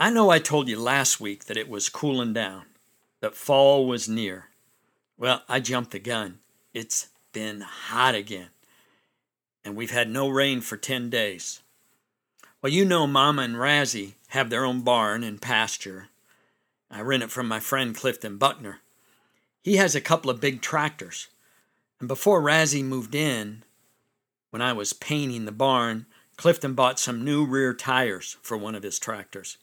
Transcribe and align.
I 0.00 0.10
know 0.10 0.30
I 0.30 0.38
told 0.38 0.68
you 0.68 0.78
last 0.78 1.20
week 1.20 1.46
that 1.46 1.56
it 1.56 1.68
was 1.68 1.88
cooling 1.88 2.32
down, 2.32 2.66
that 3.20 3.34
fall 3.34 3.84
was 3.86 4.08
near. 4.08 4.46
Well, 5.16 5.42
I 5.48 5.58
jumped 5.58 5.90
the 5.90 5.98
gun. 5.98 6.38
It's 6.72 7.08
been 7.32 7.62
hot 7.62 8.14
again, 8.14 8.50
and 9.64 9.74
we've 9.74 9.90
had 9.90 10.08
no 10.08 10.28
rain 10.28 10.60
for 10.60 10.76
10 10.76 11.10
days. 11.10 11.62
Well, 12.62 12.72
you 12.72 12.84
know, 12.84 13.08
Mama 13.08 13.42
and 13.42 13.56
Razzie 13.56 14.14
have 14.28 14.50
their 14.50 14.64
own 14.64 14.82
barn 14.82 15.24
and 15.24 15.42
pasture. 15.42 16.08
I 16.90 17.00
rent 17.00 17.24
it 17.24 17.30
from 17.32 17.48
my 17.48 17.58
friend 17.58 17.92
Clifton 17.92 18.36
Buckner. 18.38 18.78
He 19.64 19.76
has 19.76 19.96
a 19.96 20.00
couple 20.00 20.30
of 20.30 20.40
big 20.40 20.62
tractors. 20.62 21.26
And 21.98 22.06
before 22.06 22.40
Razzie 22.40 22.84
moved 22.84 23.16
in, 23.16 23.64
when 24.50 24.62
I 24.62 24.72
was 24.72 24.92
painting 24.92 25.44
the 25.44 25.52
barn, 25.52 26.06
Clifton 26.36 26.74
bought 26.74 27.00
some 27.00 27.24
new 27.24 27.44
rear 27.44 27.74
tires 27.74 28.36
for 28.42 28.56
one 28.56 28.76
of 28.76 28.84
his 28.84 29.00
tractors. 29.00 29.58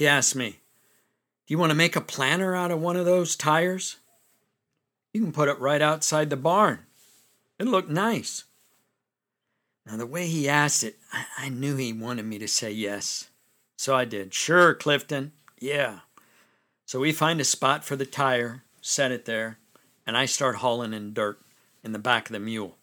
He 0.00 0.06
asked 0.06 0.34
me, 0.34 0.52
Do 0.52 1.52
you 1.52 1.58
want 1.58 1.72
to 1.72 1.76
make 1.76 1.94
a 1.94 2.00
planter 2.00 2.56
out 2.56 2.70
of 2.70 2.80
one 2.80 2.96
of 2.96 3.04
those 3.04 3.36
tires? 3.36 3.98
You 5.12 5.20
can 5.20 5.30
put 5.30 5.50
it 5.50 5.60
right 5.60 5.82
outside 5.82 6.30
the 6.30 6.38
barn. 6.38 6.86
It'll 7.58 7.70
look 7.70 7.90
nice. 7.90 8.44
Now, 9.84 9.98
the 9.98 10.06
way 10.06 10.26
he 10.26 10.48
asked 10.48 10.84
it, 10.84 10.96
I, 11.12 11.26
I 11.36 11.48
knew 11.50 11.76
he 11.76 11.92
wanted 11.92 12.24
me 12.24 12.38
to 12.38 12.48
say 12.48 12.70
yes. 12.70 13.28
So 13.76 13.94
I 13.94 14.06
did. 14.06 14.32
Sure, 14.32 14.72
Clifton. 14.72 15.32
Yeah. 15.58 15.98
So 16.86 16.98
we 16.98 17.12
find 17.12 17.38
a 17.38 17.44
spot 17.44 17.84
for 17.84 17.94
the 17.94 18.06
tire, 18.06 18.62
set 18.80 19.12
it 19.12 19.26
there, 19.26 19.58
and 20.06 20.16
I 20.16 20.24
start 20.24 20.56
hauling 20.56 20.94
in 20.94 21.12
dirt 21.12 21.42
in 21.84 21.92
the 21.92 21.98
back 21.98 22.30
of 22.30 22.32
the 22.32 22.40
mule. 22.40 22.78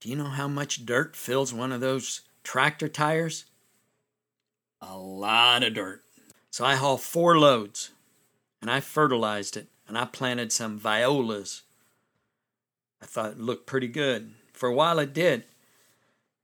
Do 0.00 0.08
you 0.08 0.16
know 0.16 0.30
how 0.30 0.48
much 0.48 0.86
dirt 0.86 1.16
fills 1.16 1.52
one 1.52 1.70
of 1.70 1.82
those 1.82 2.22
tractor 2.42 2.88
tires? 2.88 3.44
A 4.80 4.96
lot 4.96 5.62
of 5.62 5.74
dirt. 5.74 6.03
So 6.54 6.64
I 6.64 6.76
hauled 6.76 7.00
four 7.00 7.36
loads, 7.36 7.90
and 8.62 8.70
I 8.70 8.78
fertilized 8.78 9.56
it, 9.56 9.66
and 9.88 9.98
I 9.98 10.04
planted 10.04 10.52
some 10.52 10.78
violas. 10.78 11.62
I 13.02 13.06
thought 13.06 13.32
it 13.32 13.40
looked 13.40 13.66
pretty 13.66 13.88
good. 13.88 14.34
For 14.52 14.68
a 14.68 14.72
while 14.72 15.00
it 15.00 15.12
did. 15.12 15.46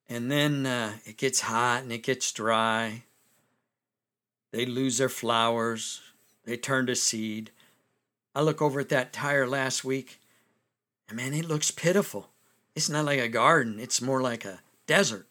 And 0.09 0.29
then 0.29 0.67
uh, 0.67 0.95
it 1.05 1.17
gets 1.17 1.43
hot 1.43 1.85
and 1.85 1.93
it 1.93 2.03
gets 2.03 2.33
dry. 2.33 3.05
They 4.51 4.67
lose 4.67 4.99
their 4.99 5.09
flowers. 5.09 6.01
They 6.45 6.57
turn 6.57 6.87
to 6.87 6.97
seed. 6.97 7.53
I 8.35 8.41
look 8.41 8.61
over 8.61 8.81
at 8.81 8.89
that 8.89 9.13
tire 9.13 9.47
last 9.47 9.85
week, 9.85 10.19
and 11.09 11.19
man, 11.19 11.35
it 11.35 11.47
looks 11.47 11.71
pitiful. 11.71 12.31
It's 12.75 12.89
not 12.89 13.05
like 13.05 13.21
a 13.21 13.29
garden, 13.29 13.79
it's 13.79 14.03
more 14.03 14.21
like 14.21 14.45
a 14.45 14.59
desert. 14.89 15.29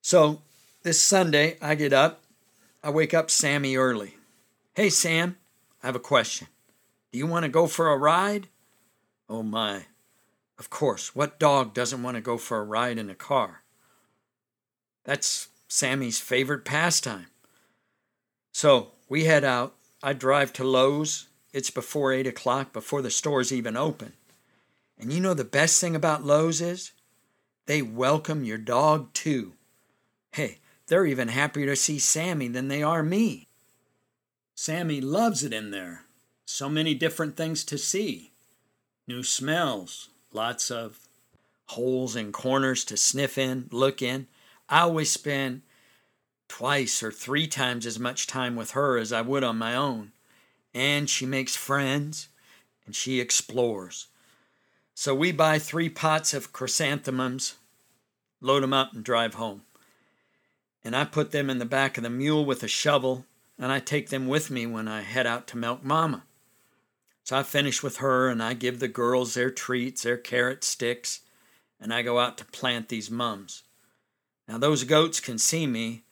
So 0.00 0.40
this 0.84 1.02
Sunday, 1.02 1.58
I 1.60 1.74
get 1.74 1.92
up. 1.92 2.22
I 2.82 2.90
wake 2.90 3.12
up 3.12 3.30
Sammy 3.30 3.76
early. 3.76 4.16
Hey, 4.74 4.88
Sam, 4.88 5.36
I 5.82 5.86
have 5.86 5.96
a 5.96 6.00
question. 6.00 6.48
Do 7.12 7.18
you 7.18 7.26
want 7.26 7.44
to 7.44 7.50
go 7.50 7.66
for 7.66 7.90
a 7.90 7.96
ride? 7.96 8.48
Oh, 9.28 9.42
my. 9.42 9.86
Of 10.58 10.70
course. 10.70 11.14
What 11.14 11.38
dog 11.38 11.74
doesn't 11.74 12.02
want 12.02 12.16
to 12.16 12.22
go 12.22 12.38
for 12.38 12.58
a 12.58 12.64
ride 12.64 12.98
in 12.98 13.10
a 13.10 13.14
car? 13.14 13.62
That's 15.04 15.48
Sammy's 15.68 16.20
favorite 16.20 16.64
pastime. 16.64 17.26
So 18.52 18.92
we 19.08 19.24
head 19.24 19.44
out. 19.44 19.74
I 20.02 20.14
drive 20.14 20.52
to 20.54 20.64
Lowe's. 20.64 21.28
It's 21.52 21.70
before 21.70 22.12
8 22.12 22.26
o'clock, 22.26 22.72
before 22.72 23.02
the 23.02 23.10
store's 23.10 23.52
even 23.52 23.76
open. 23.76 24.14
And 24.98 25.12
you 25.12 25.20
know 25.20 25.34
the 25.34 25.44
best 25.44 25.80
thing 25.80 25.96
about 25.96 26.24
Lowe's 26.24 26.60
is? 26.60 26.92
They 27.66 27.82
welcome 27.82 28.44
your 28.44 28.58
dog 28.58 29.12
too. 29.12 29.52
Hey, 30.32 30.58
they're 30.90 31.06
even 31.06 31.28
happier 31.28 31.66
to 31.66 31.76
see 31.76 32.00
Sammy 32.00 32.48
than 32.48 32.66
they 32.66 32.82
are 32.82 33.04
me. 33.04 33.46
Sammy 34.56 35.00
loves 35.00 35.44
it 35.44 35.52
in 35.52 35.70
there. 35.70 36.02
So 36.44 36.68
many 36.68 36.94
different 36.94 37.36
things 37.36 37.62
to 37.66 37.78
see. 37.78 38.32
New 39.06 39.22
smells, 39.22 40.08
lots 40.32 40.68
of 40.68 40.98
holes 41.68 42.16
and 42.16 42.32
corners 42.32 42.84
to 42.86 42.96
sniff 42.96 43.38
in, 43.38 43.68
look 43.70 44.02
in. 44.02 44.26
I 44.68 44.80
always 44.80 45.12
spend 45.12 45.62
twice 46.48 47.04
or 47.04 47.12
three 47.12 47.46
times 47.46 47.86
as 47.86 48.00
much 48.00 48.26
time 48.26 48.56
with 48.56 48.72
her 48.72 48.98
as 48.98 49.12
I 49.12 49.20
would 49.20 49.44
on 49.44 49.58
my 49.58 49.76
own. 49.76 50.10
And 50.74 51.08
she 51.08 51.24
makes 51.24 51.54
friends 51.54 52.26
and 52.84 52.96
she 52.96 53.20
explores. 53.20 54.08
So 54.96 55.14
we 55.14 55.30
buy 55.30 55.60
three 55.60 55.88
pots 55.88 56.34
of 56.34 56.52
chrysanthemums, 56.52 57.54
load 58.40 58.64
them 58.64 58.72
up, 58.72 58.92
and 58.92 59.04
drive 59.04 59.34
home. 59.34 59.62
And 60.84 60.96
I 60.96 61.04
put 61.04 61.30
them 61.30 61.50
in 61.50 61.58
the 61.58 61.64
back 61.64 61.96
of 61.96 62.02
the 62.02 62.10
mule 62.10 62.44
with 62.44 62.62
a 62.62 62.68
shovel, 62.68 63.26
and 63.58 63.70
I 63.70 63.80
take 63.80 64.08
them 64.08 64.26
with 64.26 64.50
me 64.50 64.66
when 64.66 64.88
I 64.88 65.02
head 65.02 65.26
out 65.26 65.46
to 65.48 65.58
milk 65.58 65.84
Mama. 65.84 66.24
So 67.24 67.36
I 67.36 67.42
finish 67.42 67.82
with 67.82 67.98
her, 67.98 68.28
and 68.28 68.42
I 68.42 68.54
give 68.54 68.80
the 68.80 68.88
girls 68.88 69.34
their 69.34 69.50
treats, 69.50 70.02
their 70.02 70.16
carrot 70.16 70.64
sticks, 70.64 71.20
and 71.80 71.92
I 71.92 72.02
go 72.02 72.18
out 72.18 72.38
to 72.38 72.44
plant 72.46 72.88
these 72.88 73.10
mums. 73.10 73.62
Now, 74.48 74.58
those 74.58 74.84
goats 74.84 75.20
can 75.20 75.38
see 75.38 75.66
me, 75.66 76.02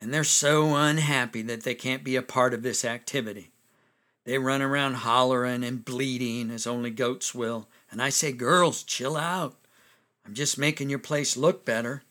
and 0.00 0.14
they're 0.14 0.24
so 0.24 0.74
unhappy 0.76 1.42
that 1.42 1.62
they 1.62 1.74
can't 1.74 2.04
be 2.04 2.16
a 2.16 2.22
part 2.22 2.54
of 2.54 2.62
this 2.62 2.84
activity. 2.84 3.50
They 4.24 4.38
run 4.38 4.62
around 4.62 4.94
hollering 4.94 5.64
and 5.64 5.84
bleating 5.84 6.50
as 6.50 6.66
only 6.66 6.90
goats 6.90 7.34
will, 7.34 7.68
and 7.90 8.00
I 8.00 8.10
say, 8.10 8.32
Girls, 8.32 8.82
chill 8.82 9.16
out. 9.16 9.56
I'm 10.24 10.34
just 10.34 10.58
making 10.58 10.90
your 10.90 10.98
place 10.98 11.36
look 11.36 11.64
better. 11.64 12.02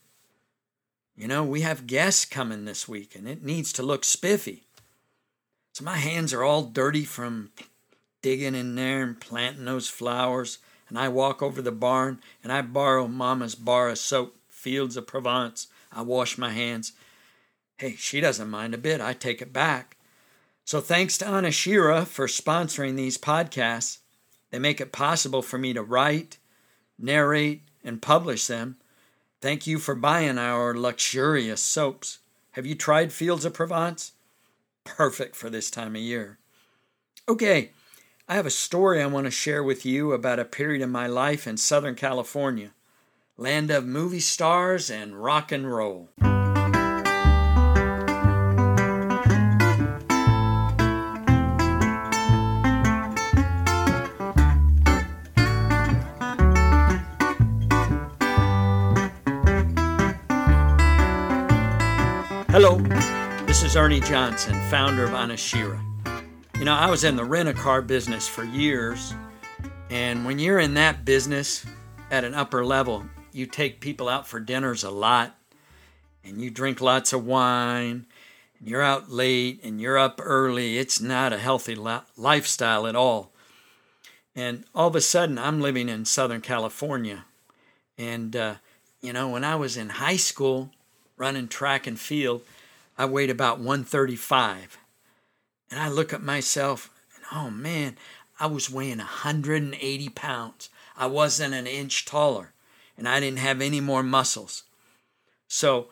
You 1.19 1.27
know, 1.27 1.43
we 1.43 1.61
have 1.61 1.85
guests 1.85 2.23
coming 2.23 2.63
this 2.63 2.87
week, 2.87 3.13
and 3.13 3.27
it 3.27 3.43
needs 3.43 3.73
to 3.73 3.83
look 3.83 4.05
spiffy. 4.05 4.63
So 5.73 5.83
my 5.83 5.97
hands 5.97 6.33
are 6.33 6.45
all 6.45 6.63
dirty 6.63 7.03
from 7.03 7.51
digging 8.21 8.55
in 8.55 8.75
there 8.75 9.03
and 9.03 9.19
planting 9.19 9.65
those 9.65 9.89
flowers. 9.89 10.59
And 10.87 10.97
I 10.97 11.09
walk 11.09 11.41
over 11.41 11.61
the 11.61 11.73
barn 11.73 12.21
and 12.41 12.53
I 12.53 12.61
borrow 12.61 13.07
Mama's 13.09 13.53
bar 13.53 13.89
of 13.89 13.97
soap, 13.97 14.37
Fields 14.47 14.95
of 14.95 15.07
Provence. 15.07 15.67
I 15.91 16.03
wash 16.03 16.37
my 16.37 16.51
hands. 16.51 16.93
Hey, 17.77 17.95
she 17.97 18.21
doesn't 18.21 18.49
mind 18.49 18.73
a 18.73 18.77
bit. 18.77 19.01
I 19.01 19.11
take 19.11 19.41
it 19.41 19.51
back. 19.51 19.97
So 20.63 20.79
thanks 20.79 21.17
to 21.17 21.25
Anashira 21.25 22.07
for 22.07 22.27
sponsoring 22.27 22.95
these 22.95 23.17
podcasts. 23.17 23.97
They 24.51 24.59
make 24.59 24.79
it 24.79 24.93
possible 24.93 25.41
for 25.41 25.57
me 25.57 25.73
to 25.73 25.83
write, 25.83 26.37
narrate, 26.97 27.63
and 27.83 28.01
publish 28.01 28.47
them. 28.47 28.77
Thank 29.41 29.65
you 29.65 29.79
for 29.79 29.95
buying 29.95 30.37
our 30.37 30.75
luxurious 30.75 31.61
soaps. 31.61 32.19
Have 32.51 32.65
you 32.65 32.75
tried 32.75 33.13
Fields 33.13 33.45
of 33.45 33.53
Provence? 33.53 34.11
Perfect 34.83 35.33
for 35.35 35.49
this 35.49 35.71
time 35.71 35.95
of 35.95 36.01
year. 36.01 36.39
Okay, 37.27 37.71
I 38.27 38.35
have 38.35 38.45
a 38.45 38.51
story 38.51 39.01
I 39.01 39.05
want 39.05 39.25
to 39.25 39.31
share 39.31 39.63
with 39.63 39.85
you 39.85 40.11
about 40.11 40.39
a 40.39 40.45
period 40.45 40.81
in 40.81 40.89
my 40.89 41.07
life 41.07 41.47
in 41.47 41.55
Southern 41.55 41.95
California, 41.95 42.71
land 43.37 43.71
of 43.71 43.85
movie 43.85 44.19
stars 44.19 44.89
and 44.89 45.23
rock 45.23 45.53
and 45.53 45.73
roll. 45.73 46.09
Ernie 63.79 64.01
Johnson, 64.01 64.59
founder 64.69 65.05
of 65.05 65.11
Anashira. 65.11 65.81
You 66.57 66.65
know, 66.65 66.73
I 66.73 66.89
was 66.89 67.05
in 67.05 67.15
the 67.15 67.23
rent 67.23 67.47
a 67.47 67.53
car 67.53 67.81
business 67.81 68.27
for 68.27 68.43
years, 68.43 69.13
and 69.89 70.25
when 70.25 70.37
you're 70.37 70.59
in 70.59 70.73
that 70.73 71.05
business 71.05 71.65
at 72.11 72.25
an 72.25 72.33
upper 72.33 72.65
level, 72.65 73.05
you 73.31 73.45
take 73.45 73.79
people 73.79 74.09
out 74.09 74.27
for 74.27 74.41
dinners 74.41 74.83
a 74.83 74.91
lot, 74.91 75.33
and 76.25 76.41
you 76.41 76.49
drink 76.49 76.81
lots 76.81 77.13
of 77.13 77.25
wine, 77.25 78.05
and 78.59 78.67
you're 78.67 78.81
out 78.81 79.09
late, 79.09 79.61
and 79.63 79.79
you're 79.79 79.97
up 79.97 80.19
early. 80.21 80.77
It's 80.77 80.99
not 80.99 81.31
a 81.31 81.37
healthy 81.37 81.75
lifestyle 82.17 82.85
at 82.85 82.97
all. 82.97 83.31
And 84.35 84.65
all 84.75 84.89
of 84.89 84.95
a 84.97 85.01
sudden, 85.01 85.39
I'm 85.39 85.61
living 85.61 85.87
in 85.87 86.03
Southern 86.03 86.41
California. 86.41 87.23
And, 87.97 88.35
uh, 88.35 88.55
you 88.99 89.13
know, 89.13 89.29
when 89.29 89.45
I 89.45 89.55
was 89.55 89.77
in 89.77 89.87
high 89.87 90.17
school, 90.17 90.71
running 91.15 91.47
track 91.47 91.87
and 91.87 91.97
field, 91.97 92.41
I 92.99 93.05
weighed 93.05 93.29
about 93.29 93.59
135. 93.59 94.77
And 95.71 95.79
I 95.79 95.87
look 95.87 96.11
at 96.11 96.21
myself 96.21 96.89
and 97.15 97.23
oh 97.31 97.49
man, 97.49 97.95
I 98.41 98.47
was 98.47 98.69
weighing 98.69 98.97
180 98.97 100.09
pounds. 100.09 100.69
I 100.97 101.05
wasn't 101.05 101.53
an 101.53 101.65
inch 101.65 102.05
taller 102.05 102.51
and 102.97 103.07
I 103.07 103.21
didn't 103.21 103.39
have 103.39 103.61
any 103.61 103.79
more 103.79 104.03
muscles. 104.03 104.63
So 105.47 105.87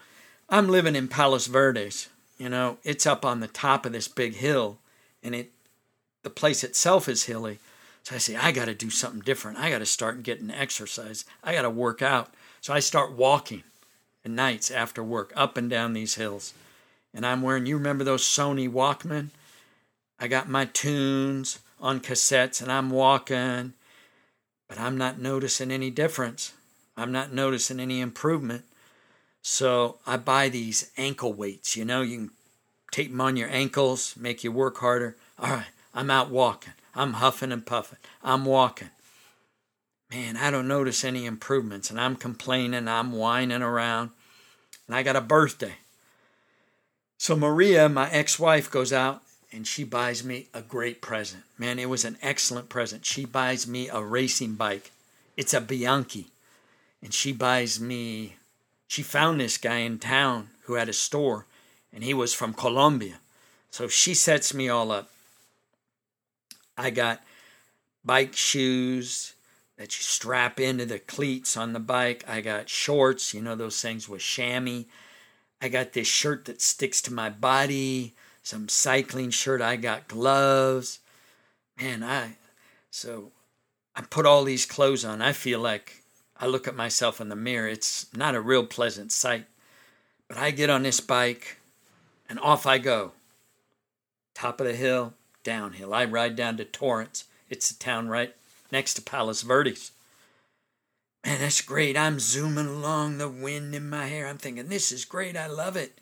I'm 0.50 0.68
living 0.68 0.98
in 0.98 1.07
Palos 1.07 1.48
Verdes. 1.48 2.09
You 2.38 2.50
know, 2.50 2.77
it's 2.83 3.06
up 3.06 3.24
on 3.24 3.39
the 3.39 3.48
top 3.48 3.86
of 3.86 3.94
this 3.94 4.09
big 4.09 4.36
hill 4.36 4.77
and 5.24 5.33
it 5.33 5.51
the 6.24 6.30
place 6.30 6.62
itself 6.62 7.07
is 7.07 7.24
hilly. 7.24 7.59
So 8.04 8.15
I 8.15 8.18
say, 8.18 8.36
I 8.36 8.51
got 8.51 8.65
to 8.65 8.75
do 8.75 8.89
something 8.89 9.21
different. 9.21 9.59
I 9.59 9.69
got 9.69 9.80
to 9.80 9.86
start 9.86 10.24
getting 10.24 10.51
exercise. 10.51 11.24
I 11.42 11.54
got 11.54 11.62
to 11.62 11.69
work 11.69 12.01
out. 12.01 12.33
So 12.59 12.74
I 12.74 12.80
start 12.80 13.13
walking 13.13 13.63
at 14.25 14.31
nights 14.31 14.69
after 14.69 15.01
work 15.01 15.31
up 15.38 15.56
and 15.56 15.69
down 15.69 15.94
these 15.94 16.15
hills. 16.15 16.54
And 17.18 17.25
I'm 17.25 17.42
wearing, 17.42 17.66
you 17.66 17.75
remember 17.75 18.04
those 18.04 18.22
Sony 18.22 18.69
Walkman? 18.69 19.30
I 20.19 20.28
got 20.28 20.48
my 20.48 20.66
tunes 20.66 21.58
on 21.81 22.00
cassettes 22.00 22.62
and 22.62 22.72
I'm 22.72 22.92
walking, 22.92 23.74
but 24.69 24.80
I'm 24.80 25.00
not 25.00 25.19
noticing 25.19 25.72
any 25.72 25.90
difference. 25.90 26.54
I'm 26.96 27.12
not 27.12 27.34
noticing 27.34 27.80
any 27.80 28.02
improvement. 28.02 28.66
So 29.42 29.98
I 30.06 30.18
buy 30.18 30.50
these 30.50 30.92
ankle 30.96 31.34
weights. 31.34 31.75
You 31.75 31.86
know, 31.86 32.04
you 32.04 32.18
can 32.18 32.31
tape 32.92 33.10
them 33.10 33.22
on 33.22 33.36
your 33.36 33.50
ankles, 33.50 34.16
make 34.16 34.44
you 34.44 34.52
work 34.52 34.78
harder. 34.78 35.16
All 35.40 35.50
right, 35.50 35.66
I'm 35.96 36.12
out 36.12 36.30
walking. 36.30 36.74
I'm 36.94 37.14
huffing 37.14 37.52
and 37.52 37.66
puffing. 37.66 38.00
I'm 38.24 38.46
walking. 38.46 38.92
Man, 40.12 40.38
I 40.38 40.52
don't 40.52 40.68
notice 40.68 41.04
any 41.04 41.25
improvements, 41.25 41.90
and 41.90 42.00
I'm 42.00 42.16
complaining. 42.16 42.88
I'm 42.88 43.12
whining 43.12 43.64
around, 43.64 44.12
and 44.86 44.96
I 44.96 45.02
got 45.02 45.16
a 45.16 45.22
birthday. 45.22 45.78
So 47.18 47.36
Maria, 47.36 47.90
my 47.90 48.10
ex-wife, 48.12 48.69
goes 48.69 48.94
out 48.94 49.22
and 49.52 49.66
she 49.66 49.84
buys 49.84 50.24
me 50.24 50.48
a 50.54 50.62
great 50.62 51.02
present. 51.02 51.44
Man, 51.58 51.80
it 51.80 51.90
was 51.90 52.06
an 52.06 52.18
excellent 52.22 52.69
present. 52.69 53.06
She 53.06 53.25
buys 53.25 53.68
me 53.68 53.90
a 53.90 54.02
racing 54.02 54.56
bike. 54.56 54.92
It's 55.36 55.54
a 55.54 55.62
Bianchi. 55.62 56.28
And 57.02 57.14
she 57.14 57.31
buys 57.31 57.80
me 57.80 58.36
she 58.88 59.04
found 59.04 59.40
this 59.40 59.58
guy 59.58 59.80
in 59.80 60.00
town 60.00 60.50
who 60.64 60.74
had 60.74 60.90
a 60.90 60.94
store 60.94 61.46
and 61.94 62.04
he 62.04 62.14
was 62.14 62.34
from 62.34 62.54
Colombia. 62.54 63.19
So 63.69 63.88
she 63.88 64.14
sets 64.14 64.54
me 64.54 64.69
all 64.69 64.92
up. 64.92 65.10
I 66.78 66.90
got 66.90 67.22
bike 68.06 68.34
shoes 68.34 69.34
that 69.78 69.98
you 69.98 70.04
strap 70.04 70.60
into 70.60 70.86
the 70.86 71.00
cleats 71.00 71.58
on 71.58 71.74
the 71.74 71.80
bike. 71.80 72.24
I 72.28 72.42
got 72.42 72.69
shorts, 72.69 73.34
you 73.34 73.42
know, 73.42 73.56
those 73.56 73.81
things 73.81 74.08
with 74.08 74.22
chamois. 74.22 74.84
I 75.62 75.69
got 75.69 75.94
this 75.94 76.07
shirt 76.07 76.45
that 76.45 76.62
sticks 76.62 77.01
to 77.04 77.13
my 77.13 77.30
body, 77.30 78.13
some 78.44 78.69
cycling 78.69 79.31
shirt. 79.31 79.62
I 79.62 79.75
got 79.75 80.07
gloves. 80.07 81.00
Man, 81.80 82.04
I 82.04 82.38
so 82.89 83.31
I 83.95 84.01
put 84.01 84.25
all 84.25 84.44
these 84.44 84.65
clothes 84.65 85.04
on. 85.04 85.21
I 85.21 85.33
feel 85.33 85.59
like 85.59 86.04
I 86.39 86.45
look 86.45 86.68
at 86.68 86.75
myself 86.75 87.19
in 87.19 87.30
the 87.30 87.36
mirror. 87.36 87.68
It's 87.68 88.06
not 88.15 88.36
a 88.36 88.42
real 88.42 88.65
pleasant 88.65 89.12
sight. 89.12 89.45
But 90.27 90.38
I 90.38 90.51
get 90.51 90.69
on 90.69 90.83
this 90.83 91.00
bike 91.00 91.57
and 92.30 92.39
off 92.39 92.65
I 92.65 92.77
go. 92.77 93.13
Top 94.33 94.59
of 94.59 94.68
the 94.68 94.75
hill, 94.75 95.13
downhill. 95.44 95.94
I 95.94 96.06
ride 96.06 96.36
down 96.36 96.57
to 96.57 96.65
Torrance. 96.65 97.25
It's 97.50 97.71
a 97.71 97.80
town 97.80 98.07
right 98.07 98.36
next 98.71 98.95
to 98.95 99.01
Palos 99.01 99.42
Verdes. 99.42 99.92
Man, 101.28 101.42
that's 101.42 101.60
great. 101.60 101.98
I'm 101.98 102.22
zooming 102.22 102.68
along, 102.68 103.18
the 103.18 103.28
wind 103.28 103.76
in 103.76 103.90
my 103.90 104.06
hair. 104.06 104.28
I'm 104.28 104.38
thinking, 104.38 104.70
this 104.70 104.94
is 104.94 105.04
great. 105.04 105.36
I 105.36 105.48
love 105.48 105.76
it. 105.76 106.00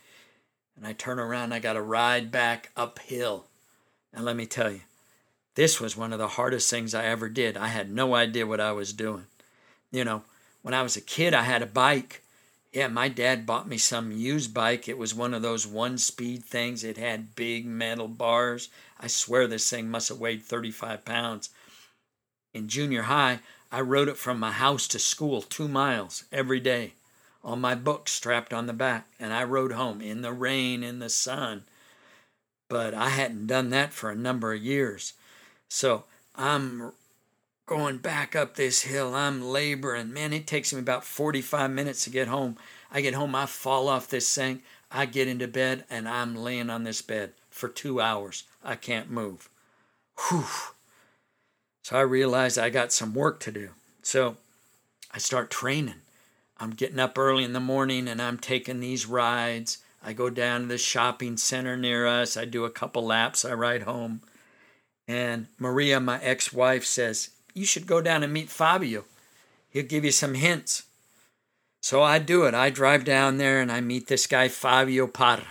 And 0.78 0.86
I 0.86 0.94
turn 0.94 1.18
around, 1.18 1.52
I 1.52 1.58
got 1.58 1.74
to 1.74 1.82
ride 1.82 2.32
back 2.32 2.70
uphill. 2.78 3.46
And 4.14 4.24
let 4.24 4.36
me 4.36 4.46
tell 4.46 4.70
you, 4.70 4.82
this 5.56 5.82
was 5.82 5.98
one 5.98 6.14
of 6.14 6.20
the 6.20 6.28
hardest 6.28 6.70
things 6.70 6.94
I 6.94 7.06
ever 7.06 7.28
did. 7.28 7.58
I 7.58 7.70
had 7.70 7.90
no 7.90 8.14
idea 8.14 8.46
what 8.46 8.60
I 8.60 8.72
was 8.72 8.94
doing. 8.94 9.26
You 9.92 10.06
know, 10.06 10.22
when 10.62 10.76
I 10.76 10.84
was 10.84 10.96
a 10.96 11.02
kid, 11.02 11.34
I 11.34 11.42
had 11.42 11.64
a 11.64 11.66
bike. 11.66 12.22
Yeah, 12.72 12.90
my 12.90 13.08
dad 13.08 13.48
bought 13.48 13.68
me 13.68 13.80
some 13.80 14.12
used 14.12 14.54
bike. 14.54 14.88
It 14.88 15.00
was 15.00 15.16
one 15.16 15.34
of 15.34 15.42
those 15.42 15.66
one 15.66 15.98
speed 15.98 16.46
things. 16.46 16.84
It 16.84 16.98
had 16.98 17.34
big 17.36 17.66
metal 17.66 18.08
bars. 18.08 18.70
I 19.00 19.08
swear 19.08 19.48
this 19.48 19.68
thing 19.72 19.90
must 19.90 20.10
have 20.10 20.20
weighed 20.20 20.44
35 20.44 21.04
pounds. 21.04 21.50
In 22.54 22.68
junior 22.68 23.02
high, 23.02 23.40
I 23.76 23.82
rode 23.82 24.08
it 24.08 24.16
from 24.16 24.40
my 24.40 24.54
house 24.54 24.88
to 24.88 25.00
school 25.00 25.42
two 25.42 25.68
miles 25.68 26.24
every 26.32 26.62
day 26.62 26.94
on 27.44 27.60
my 27.60 27.76
book 27.76 28.08
strapped 28.08 28.54
on 28.54 28.68
the 28.68 28.74
back, 28.74 29.06
and 29.20 29.34
I 29.34 29.44
rode 29.44 29.74
home 29.74 30.00
in 30.00 30.22
the 30.22 30.32
rain, 30.32 30.82
in 30.82 31.00
the 31.00 31.10
sun. 31.10 31.66
But 32.70 32.94
I 32.94 33.10
hadn't 33.10 33.48
done 33.48 33.72
that 33.72 33.92
for 33.92 34.10
a 34.10 34.16
number 34.16 34.54
of 34.54 34.64
years. 34.64 35.12
So 35.68 36.06
I'm 36.38 36.94
going 37.66 37.98
back 37.98 38.34
up 38.34 38.56
this 38.56 38.84
hill. 38.84 39.14
I'm 39.14 39.44
laboring. 39.44 40.14
Man, 40.14 40.32
it 40.32 40.48
takes 40.48 40.72
me 40.72 40.80
about 40.80 41.04
45 41.04 41.70
minutes 41.70 42.06
to 42.06 42.10
get 42.10 42.30
home. 42.30 42.56
I 42.94 43.02
get 43.02 43.14
home, 43.14 43.36
I 43.36 43.46
fall 43.46 43.90
off 43.90 44.08
this 44.08 44.34
thing. 44.34 44.62
I 44.90 45.06
get 45.06 45.28
into 45.28 45.50
bed, 45.50 45.84
and 45.90 46.08
I'm 46.08 46.34
laying 46.34 46.70
on 46.70 46.86
this 46.86 47.02
bed 47.02 47.34
for 47.50 47.68
two 47.68 48.00
hours. 48.00 48.46
I 48.64 48.76
can't 48.76 49.12
move. 49.12 49.50
Whew. 50.30 50.46
So 51.86 51.96
I 51.98 52.02
realized 52.02 52.58
I 52.58 52.72
got 52.72 52.92
some 52.92 53.14
work 53.14 53.40
to 53.42 53.52
do. 53.52 53.70
So 54.02 54.38
I 55.12 55.20
start 55.20 55.52
training. 55.52 56.02
I'm 56.60 56.72
getting 56.72 56.98
up 56.98 57.16
early 57.16 57.44
in 57.44 57.54
the 57.54 57.60
morning 57.60 58.08
and 58.08 58.20
I'm 58.20 58.40
taking 58.40 58.80
these 58.80 59.06
rides. 59.06 59.84
I 60.04 60.14
go 60.14 60.32
down 60.32 60.62
to 60.62 60.68
the 60.68 60.80
shopping 60.80 61.38
center 61.38 61.78
near 61.78 62.08
us. 62.08 62.38
I 62.38 62.46
do 62.46 62.66
a 62.66 62.72
couple 62.72 63.06
laps. 63.06 63.46
I 63.46 63.54
ride 63.54 63.84
home. 63.84 64.22
And 65.08 65.46
Maria, 65.60 66.00
my 66.00 66.20
ex 66.24 66.52
wife, 66.52 66.86
says, 66.86 67.30
You 67.54 67.68
should 67.68 67.86
go 67.86 68.02
down 68.02 68.24
and 68.24 68.34
meet 68.34 68.50
Fabio. 68.50 69.06
He'll 69.70 69.86
give 69.86 70.04
you 70.04 70.12
some 70.12 70.34
hints. 70.34 70.86
So 71.82 72.02
I 72.02 72.18
do 72.18 72.46
it. 72.46 72.56
I 72.56 72.72
drive 72.72 73.06
down 73.06 73.38
there 73.38 73.62
and 73.62 73.72
I 73.72 73.80
meet 73.82 74.08
this 74.08 74.26
guy, 74.26 74.48
Fabio 74.48 75.06
Parra. 75.06 75.50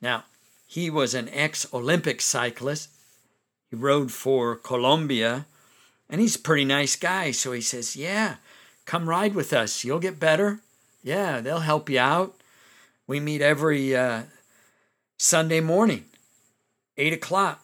Now, 0.00 0.22
he 0.68 0.88
was 0.88 1.14
an 1.14 1.28
ex 1.30 1.66
Olympic 1.74 2.20
cyclist. 2.20 2.90
He 3.72 3.74
rode 3.74 4.12
for 4.12 4.54
Colombia 4.54 5.46
and 6.08 6.20
he's 6.20 6.36
a 6.36 6.40
pretty 6.40 6.64
nice 6.64 6.96
guy. 6.96 7.30
So 7.30 7.52
he 7.52 7.60
says, 7.60 7.96
Yeah, 7.96 8.36
come 8.84 9.08
ride 9.08 9.34
with 9.34 9.52
us. 9.52 9.84
You'll 9.84 9.98
get 9.98 10.20
better. 10.20 10.60
Yeah, 11.02 11.40
they'll 11.40 11.60
help 11.60 11.90
you 11.90 12.00
out. 12.00 12.34
We 13.06 13.20
meet 13.20 13.42
every 13.42 13.94
uh, 13.94 14.22
Sunday 15.18 15.60
morning, 15.60 16.06
8 16.96 17.12
o'clock. 17.12 17.62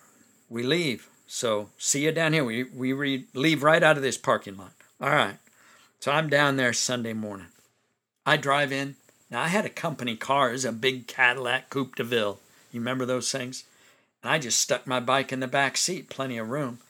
We 0.51 0.63
leave. 0.63 1.09
So 1.27 1.71
see 1.79 2.05
you 2.05 2.13
down 2.13 2.33
here. 2.33 2.45
We, 2.45 2.65
we 2.65 2.93
re- 2.93 3.25
leave 3.35 3.63
right 3.63 3.83
out 3.83 3.97
of 3.97 4.03
this 4.03 4.19
parking 4.19 4.57
lot. 4.57 4.73
All 5.01 5.11
right. 5.11 5.37
So 6.01 6.13
I'm 6.13 6.29
down 6.29 6.57
there 6.57 6.73
Sunday 6.73 7.13
morning. 7.13 7.47
I 8.27 8.37
drive 8.37 8.73
in. 8.73 8.97
Now, 9.31 9.43
I 9.43 9.49
had 9.49 9.65
a 9.65 9.71
company 9.71 10.17
car. 10.17 10.51
It 10.51 10.53
was 10.53 10.65
a 10.65 10.73
big 10.73 11.07
Cadillac 11.07 11.71
Coupe 11.71 11.95
de 11.97 12.05
Ville. 12.05 12.41
You 12.73 12.81
remember 12.81 13.07
those 13.07 13.31
things? 13.31 13.65
And 14.23 14.31
I 14.31 14.39
just 14.39 14.61
stuck 14.61 14.87
my 14.87 15.01
bike 15.01 15.33
in 15.33 15.41
the 15.41 15.47
back 15.47 15.77
seat, 15.77 16.11
plenty 16.11 16.37
of 16.37 16.51
room. 16.51 16.81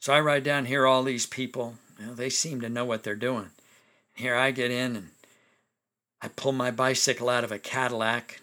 So 0.00 0.14
I 0.14 0.20
ride 0.20 0.44
down 0.44 0.64
here, 0.64 0.86
all 0.86 1.02
these 1.02 1.26
people, 1.26 1.74
you 1.98 2.06
know, 2.06 2.14
they 2.14 2.30
seem 2.30 2.62
to 2.62 2.70
know 2.70 2.86
what 2.86 3.02
they're 3.02 3.14
doing. 3.14 3.50
Here 4.14 4.34
I 4.34 4.50
get 4.50 4.70
in 4.70 4.96
and 4.96 5.10
I 6.22 6.28
pull 6.28 6.52
my 6.52 6.70
bicycle 6.70 7.28
out 7.28 7.44
of 7.44 7.52
a 7.52 7.58
Cadillac. 7.58 8.40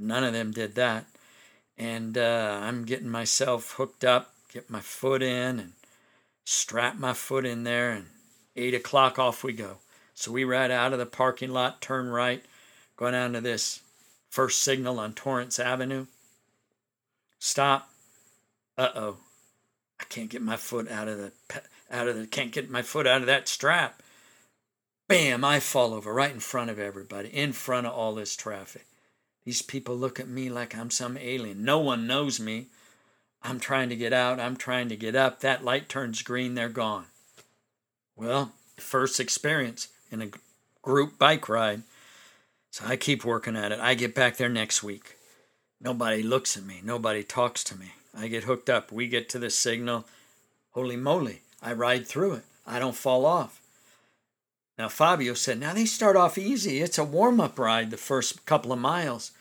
None 0.00 0.24
of 0.24 0.32
them 0.32 0.50
did 0.50 0.74
that. 0.74 1.06
And 1.78 2.18
uh, 2.18 2.58
I'm 2.60 2.84
getting 2.84 3.08
myself 3.08 3.74
hooked 3.74 4.04
up, 4.04 4.34
get 4.52 4.68
my 4.68 4.80
foot 4.80 5.22
in, 5.22 5.60
and 5.60 5.72
strap 6.44 6.96
my 6.96 7.12
foot 7.12 7.46
in 7.46 7.62
there. 7.62 7.92
And 7.92 8.06
eight 8.56 8.74
o'clock, 8.74 9.16
off 9.16 9.44
we 9.44 9.52
go. 9.52 9.76
So 10.14 10.32
we 10.32 10.42
ride 10.42 10.72
out 10.72 10.92
of 10.92 10.98
the 10.98 11.06
parking 11.06 11.50
lot, 11.50 11.80
turn 11.80 12.08
right, 12.08 12.44
go 12.96 13.10
down 13.12 13.32
to 13.34 13.40
this 13.40 13.80
first 14.28 14.60
signal 14.60 14.98
on 14.98 15.12
Torrance 15.12 15.60
Avenue. 15.60 16.06
Stop. 17.38 17.90
Uh 18.76 18.88
oh. 18.94 19.16
I 20.00 20.04
can't 20.04 20.30
get 20.30 20.42
my 20.42 20.56
foot 20.56 20.90
out 20.90 21.08
of 21.08 21.18
the 21.18 21.32
out 21.90 22.08
of 22.08 22.16
the 22.16 22.26
can't 22.26 22.52
get 22.52 22.70
my 22.70 22.82
foot 22.82 23.06
out 23.06 23.20
of 23.20 23.26
that 23.26 23.48
strap. 23.48 24.02
Bam, 25.08 25.44
I 25.44 25.60
fall 25.60 25.94
over 25.94 26.12
right 26.12 26.32
in 26.32 26.40
front 26.40 26.68
of 26.68 26.78
everybody, 26.78 27.28
in 27.28 27.52
front 27.52 27.86
of 27.86 27.92
all 27.94 28.14
this 28.14 28.34
traffic. 28.34 28.86
These 29.44 29.62
people 29.62 29.96
look 29.96 30.18
at 30.18 30.28
me 30.28 30.50
like 30.50 30.76
I'm 30.76 30.90
some 30.90 31.16
alien. 31.16 31.64
No 31.64 31.78
one 31.78 32.08
knows 32.08 32.40
me. 32.40 32.66
I'm 33.42 33.60
trying 33.60 33.88
to 33.90 33.96
get 33.96 34.12
out, 34.12 34.40
I'm 34.40 34.56
trying 34.56 34.88
to 34.88 34.96
get 34.96 35.14
up. 35.14 35.40
That 35.40 35.64
light 35.64 35.88
turns 35.88 36.22
green, 36.22 36.54
they're 36.54 36.68
gone. 36.68 37.06
Well, 38.16 38.52
first 38.76 39.20
experience 39.20 39.88
in 40.10 40.20
a 40.20 40.30
group 40.82 41.18
bike 41.18 41.48
ride. 41.48 41.82
So 42.72 42.84
I 42.86 42.96
keep 42.96 43.24
working 43.24 43.56
at 43.56 43.72
it. 43.72 43.78
I 43.78 43.94
get 43.94 44.14
back 44.14 44.36
there 44.36 44.48
next 44.48 44.82
week. 44.82 45.16
Nobody 45.80 46.22
looks 46.22 46.56
at 46.56 46.64
me, 46.64 46.80
nobody 46.82 47.22
talks 47.22 47.62
to 47.64 47.78
me. 47.78 47.92
I 48.16 48.28
get 48.28 48.44
hooked 48.44 48.70
up. 48.70 48.90
We 48.90 49.08
get 49.08 49.28
to 49.30 49.38
the 49.38 49.50
signal. 49.50 50.06
Holy 50.72 50.96
moly, 50.96 51.42
I 51.62 51.72
ride 51.72 52.06
through 52.06 52.34
it. 52.34 52.44
I 52.66 52.78
don't 52.78 52.96
fall 52.96 53.26
off. 53.26 53.60
Now, 54.78 54.88
Fabio 54.88 55.34
said, 55.34 55.58
Now 55.58 55.72
they 55.72 55.84
start 55.84 56.16
off 56.16 56.36
easy. 56.36 56.80
It's 56.80 56.98
a 56.98 57.04
warm 57.04 57.40
up 57.40 57.58
ride 57.58 57.90
the 57.90 57.96
first 57.96 58.44
couple 58.46 58.72
of 58.72 58.78
miles. 58.78 59.32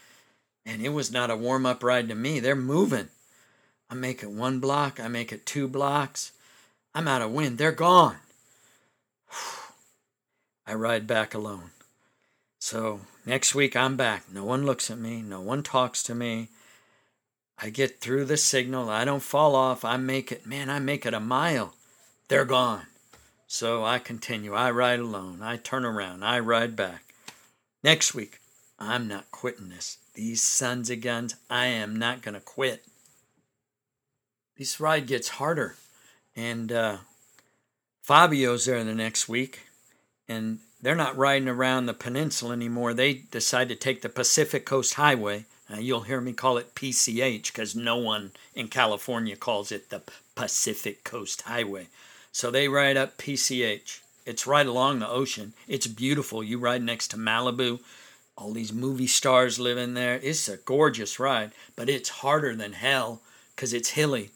And 0.66 0.82
it 0.82 0.90
was 0.90 1.12
not 1.12 1.30
a 1.30 1.36
warm 1.36 1.66
up 1.66 1.84
ride 1.84 2.08
to 2.10 2.16
me. 2.16 2.40
They're 2.40 2.56
moving. 2.56 3.10
I 3.90 3.96
make 3.96 4.24
it 4.24 4.32
one 4.32 4.60
block, 4.60 5.00
I 5.00 5.08
make 5.08 5.32
it 5.32 5.46
two 5.46 5.68
blocks. 5.68 6.32
I'm 6.94 7.08
out 7.08 7.22
of 7.22 7.32
wind. 7.32 7.58
They're 7.58 7.72
gone. 7.72 8.18
I 10.68 10.74
ride 10.74 11.06
back 11.06 11.34
alone. 11.34 11.72
So 12.60 13.02
next 13.26 13.54
week 13.54 13.76
I'm 13.76 13.96
back. 13.96 14.24
No 14.32 14.44
one 14.44 14.66
looks 14.66 14.90
at 14.90 14.98
me, 14.98 15.22
no 15.22 15.42
one 15.42 15.62
talks 15.62 16.02
to 16.04 16.16
me. 16.16 16.50
I 17.62 17.70
get 17.70 18.02
through 18.02 18.26
the 18.26 18.38
signal. 18.38 18.90
I 18.90 19.06
don't 19.06 19.24
fall 19.24 19.56
off. 19.56 19.86
I 19.86 19.98
make 19.98 20.32
it, 20.32 20.46
man, 20.46 20.70
I 20.70 20.80
make 20.80 21.06
it 21.06 21.14
a 21.14 21.20
mile. 21.20 21.74
They're 22.28 22.46
gone. 22.46 22.88
So 23.48 23.86
I 23.86 24.00
continue. 24.00 24.54
I 24.54 24.72
ride 24.72 25.00
alone. 25.00 25.42
I 25.42 25.58
turn 25.58 25.86
around. 25.86 26.24
I 26.24 26.40
ride 26.40 26.76
back. 26.76 27.04
Next 27.84 28.14
week, 28.14 28.40
I'm 28.80 29.08
not 29.08 29.32
quitting 29.32 29.70
this. 29.70 29.98
these 30.16 30.42
sons 30.42 30.90
of 30.90 31.02
guns, 31.02 31.36
I 31.50 31.68
am 31.68 31.98
not 31.98 32.22
going 32.22 32.36
to 32.36 32.42
quit. 32.42 32.84
This 34.58 34.80
ride 34.80 35.08
gets 35.08 35.30
harder. 35.30 35.76
And 36.36 36.72
uh, 36.72 36.98
Fabio's 38.02 38.66
there 38.66 38.84
the 38.84 38.96
next 38.96 39.30
week, 39.30 39.68
and 40.28 40.60
they're 40.82 40.96
not 40.96 41.18
riding 41.18 41.48
around 41.48 41.86
the 41.86 41.94
peninsula 41.94 42.54
anymore. 42.54 42.94
They 42.94 43.14
decide 43.14 43.70
to 43.70 43.76
take 43.76 44.02
the 44.02 44.10
Pacific 44.10 44.66
Coast 44.66 44.96
Highway. 44.96 45.46
Uh, 45.72 45.80
you'll 45.80 46.02
hear 46.02 46.22
me 46.22 46.34
call 46.34 46.58
it 46.58 46.76
PCH 46.76 47.48
because 47.48 47.76
no 47.76 47.98
one 47.98 48.32
in 48.54 48.68
California 48.68 49.36
calls 49.36 49.72
it 49.72 49.90
the 49.90 50.02
Pacific 50.36 51.04
Coast 51.04 51.44
Highway. 51.44 51.88
So 52.32 52.52
they 52.52 52.68
ride 52.68 52.98
up 52.98 53.18
PCH. 53.18 54.00
It's 54.26 54.48
right 54.48 54.68
along 54.68 55.00
the 55.00 55.10
ocean. 55.10 55.54
It's 55.68 55.88
beautiful. 55.88 56.44
You 56.44 56.60
ride 56.60 56.84
next 56.84 57.10
to 57.10 57.18
Malibu. 57.18 57.80
All 58.38 58.52
these 58.52 58.74
movie 58.74 59.08
stars 59.08 59.60
live 59.60 59.78
in 59.78 59.94
there. 59.94 60.20
It's 60.22 60.50
a 60.50 60.58
gorgeous 60.58 61.20
ride, 61.20 61.52
but 61.76 61.90
it's 61.90 62.10
harder 62.10 62.56
than 62.56 62.74
hell 62.74 63.22
because 63.56 63.74
it's 63.74 63.92
hilly. 63.92 64.32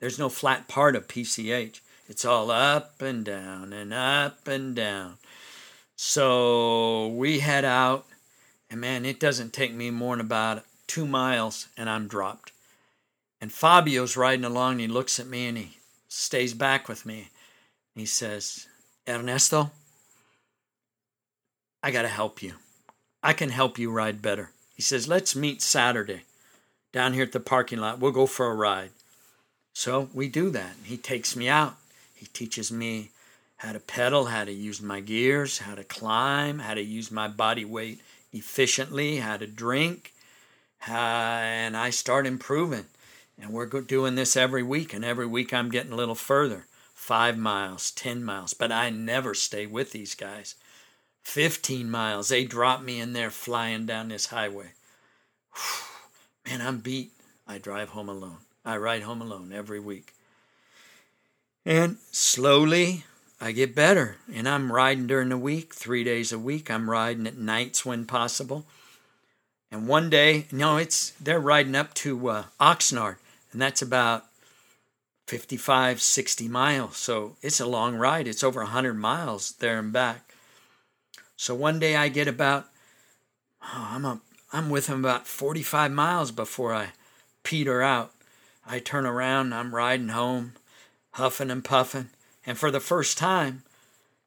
There's 0.00 0.18
no 0.18 0.28
flat 0.28 0.66
part 0.66 0.96
of 0.96 1.08
PCH. 1.08 1.80
It's 2.08 2.24
all 2.24 2.50
up 2.50 3.00
and 3.00 3.24
down 3.24 3.72
and 3.72 3.94
up 3.94 4.46
and 4.46 4.74
down. 4.74 5.14
So 5.96 7.08
we 7.08 7.38
head 7.38 7.64
out, 7.64 8.06
and 8.68 8.80
man, 8.80 9.04
it 9.04 9.20
doesn't 9.20 9.52
take 9.52 9.72
me 9.72 9.90
more 9.90 10.16
than 10.16 10.26
about 10.26 10.64
two 10.86 11.06
miles, 11.06 11.68
and 11.76 11.88
I'm 11.88 12.08
dropped. 12.08 12.52
And 13.40 13.52
Fabio's 13.52 14.16
riding 14.16 14.44
along, 14.44 14.72
and 14.72 14.80
he 14.80 14.88
looks 14.88 15.20
at 15.20 15.26
me 15.26 15.46
and 15.48 15.58
he 15.58 15.76
stays 16.08 16.54
back 16.54 16.88
with 16.88 17.04
me. 17.04 17.28
He 17.94 18.06
says, 18.06 18.66
Ernesto, 19.08 19.70
I 21.82 21.90
got 21.90 22.02
to 22.02 22.08
help 22.08 22.42
you. 22.42 22.54
I 23.22 23.32
can 23.32 23.50
help 23.50 23.78
you 23.78 23.90
ride 23.90 24.22
better. 24.22 24.50
He 24.74 24.82
says, 24.82 25.06
Let's 25.06 25.36
meet 25.36 25.60
Saturday 25.60 26.22
down 26.92 27.12
here 27.12 27.24
at 27.24 27.32
the 27.32 27.40
parking 27.40 27.80
lot. 27.80 27.98
We'll 27.98 28.12
go 28.12 28.26
for 28.26 28.46
a 28.46 28.54
ride. 28.54 28.90
So 29.74 30.08
we 30.14 30.28
do 30.28 30.50
that. 30.50 30.76
He 30.84 30.96
takes 30.96 31.36
me 31.36 31.48
out. 31.48 31.76
He 32.14 32.26
teaches 32.26 32.72
me 32.72 33.10
how 33.56 33.72
to 33.72 33.80
pedal, 33.80 34.26
how 34.26 34.44
to 34.44 34.52
use 34.52 34.80
my 34.80 35.00
gears, 35.00 35.58
how 35.58 35.74
to 35.74 35.84
climb, 35.84 36.60
how 36.60 36.74
to 36.74 36.82
use 36.82 37.10
my 37.10 37.28
body 37.28 37.64
weight 37.64 38.00
efficiently, 38.32 39.18
how 39.18 39.36
to 39.36 39.46
drink. 39.46 40.13
How, 40.84 41.38
and 41.38 41.74
I 41.74 41.88
start 41.88 42.26
improving. 42.26 42.84
And 43.40 43.52
we're 43.54 43.64
doing 43.64 44.16
this 44.16 44.36
every 44.36 44.62
week. 44.62 44.92
And 44.92 45.02
every 45.02 45.26
week 45.26 45.54
I'm 45.54 45.70
getting 45.70 45.92
a 45.92 45.96
little 45.96 46.14
further 46.14 46.66
five 46.92 47.38
miles, 47.38 47.90
10 47.92 48.22
miles. 48.22 48.52
But 48.52 48.70
I 48.70 48.90
never 48.90 49.32
stay 49.32 49.64
with 49.64 49.92
these 49.92 50.14
guys. 50.14 50.56
15 51.22 51.90
miles. 51.90 52.28
They 52.28 52.44
drop 52.44 52.82
me 52.82 53.00
in 53.00 53.14
there 53.14 53.30
flying 53.30 53.86
down 53.86 54.08
this 54.08 54.26
highway. 54.26 54.72
Man, 56.46 56.60
I'm 56.60 56.80
beat. 56.80 57.12
I 57.48 57.56
drive 57.56 57.88
home 57.88 58.10
alone. 58.10 58.38
I 58.62 58.76
ride 58.76 59.04
home 59.04 59.22
alone 59.22 59.54
every 59.54 59.80
week. 59.80 60.12
And 61.64 61.96
slowly 62.12 63.04
I 63.40 63.52
get 63.52 63.74
better. 63.74 64.16
And 64.30 64.46
I'm 64.46 64.70
riding 64.70 65.06
during 65.06 65.30
the 65.30 65.38
week, 65.38 65.72
three 65.72 66.04
days 66.04 66.30
a 66.30 66.38
week. 66.38 66.70
I'm 66.70 66.90
riding 66.90 67.26
at 67.26 67.38
nights 67.38 67.86
when 67.86 68.04
possible. 68.04 68.66
And 69.74 69.88
one 69.88 70.08
day, 70.08 70.46
no, 70.52 70.76
it's 70.76 71.10
they're 71.20 71.40
riding 71.40 71.74
up 71.74 71.94
to 71.94 72.28
uh, 72.28 72.44
Oxnard, 72.60 73.16
and 73.50 73.60
that's 73.60 73.82
about 73.82 74.24
55, 75.26 76.00
60 76.00 76.46
miles. 76.46 76.96
So 76.96 77.34
it's 77.42 77.58
a 77.58 77.66
long 77.66 77.96
ride. 77.96 78.28
It's 78.28 78.44
over 78.44 78.60
100 78.60 78.94
miles 78.94 79.50
there 79.58 79.80
and 79.80 79.92
back. 79.92 80.32
So 81.34 81.56
one 81.56 81.80
day 81.80 81.96
I 81.96 82.08
get 82.08 82.28
about, 82.28 82.68
oh, 83.64 83.88
I'm, 83.90 84.04
a, 84.04 84.20
I'm 84.52 84.70
with 84.70 84.86
him 84.86 85.00
about 85.00 85.26
45 85.26 85.90
miles 85.90 86.30
before 86.30 86.72
I 86.72 86.90
peter 87.42 87.82
out. 87.82 88.12
I 88.64 88.78
turn 88.78 89.04
around, 89.04 89.52
I'm 89.52 89.74
riding 89.74 90.10
home, 90.10 90.52
huffing 91.14 91.50
and 91.50 91.64
puffing. 91.64 92.10
And 92.46 92.56
for 92.56 92.70
the 92.70 92.78
first 92.78 93.18
time, 93.18 93.64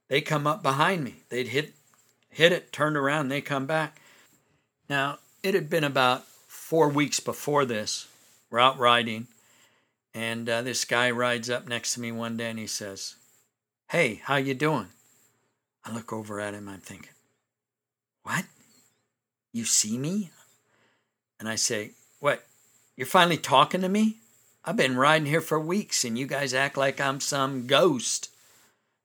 they 0.10 0.20
come 0.20 0.46
up 0.46 0.62
behind 0.62 1.06
me. 1.06 1.22
They'd 1.30 1.48
hit, 1.48 1.74
hit 2.27 2.51
it, 2.51 2.74
turned 2.74 2.98
around, 2.98 3.30
they 3.30 3.39
come 3.39 3.66
back. 3.66 4.01
Now, 4.89 5.20
it 5.48 5.54
had 5.54 5.70
been 5.70 5.86
about 5.86 6.27
four 6.48 6.89
weeks 6.89 7.22
before 7.22 7.63
this. 7.63 8.10
We're 8.50 8.60
out 8.60 8.77
riding, 8.77 9.27
and 10.13 10.50
uh, 10.50 10.62
this 10.62 10.84
guy 10.84 11.10
rides 11.10 11.50
up 11.50 11.70
next 11.70 11.94
to 11.94 12.01
me 12.01 12.12
one 12.12 12.36
day 12.36 12.50
and 12.50 12.60
he 12.60 12.68
says, 12.68 13.16
"Hey, 13.89 14.22
how 14.25 14.36
you 14.36 14.54
doing?" 14.54 14.88
I 15.86 15.94
look 15.94 16.12
over 16.12 16.42
at 16.42 16.54
him. 16.54 16.68
I'm 16.68 16.82
thinking, 16.82 17.13
"What? 18.24 18.44
You 19.54 19.63
see 19.63 19.98
me?" 19.98 20.32
And 21.39 21.48
I 21.48 21.56
say, 21.56 21.92
"What? 22.20 22.46
You're 22.98 23.08
finally 23.08 23.38
talking 23.38 23.82
to 23.82 23.89
me? 23.89 24.18
I've 24.66 24.75
been 24.75 24.98
riding 24.98 25.27
here 25.27 25.39
for 25.39 25.60
weeks, 25.60 26.04
and 26.04 26.18
you 26.18 26.27
guys 26.27 26.54
act 26.54 26.75
like 26.75 27.00
I'm 27.00 27.22
some 27.22 27.68
ghost." 27.68 28.30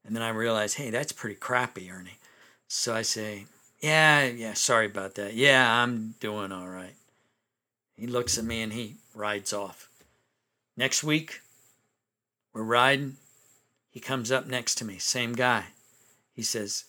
And 0.04 0.16
then 0.16 0.22
I 0.25 0.30
realize, 0.30 0.75
hey, 0.75 0.90
that's 0.90 1.12
pretty 1.12 1.37
crappy, 1.37 1.88
Ernie. 1.88 2.18
So 2.66 2.92
I 2.94 3.02
say, 3.02 3.46
yeah, 3.82 4.26
yeah, 4.26 4.54
sorry 4.54 4.86
about 4.86 5.16
that. 5.16 5.34
Yeah, 5.34 5.82
I'm 5.82 6.14
doing 6.20 6.52
all 6.52 6.68
right. 6.68 6.94
He 7.94 8.06
looks 8.06 8.38
at 8.38 8.44
me 8.44 8.62
and 8.62 8.72
he 8.72 8.96
rides 9.14 9.52
off. 9.52 9.88
Next 10.76 11.04
week, 11.04 11.40
we're 12.54 12.62
riding. 12.62 13.16
He 13.90 14.00
comes 14.00 14.32
up 14.32 14.46
next 14.46 14.76
to 14.76 14.84
me, 14.84 14.98
same 14.98 15.34
guy. 15.34 15.64
He 16.32 16.42
says, 16.42 16.84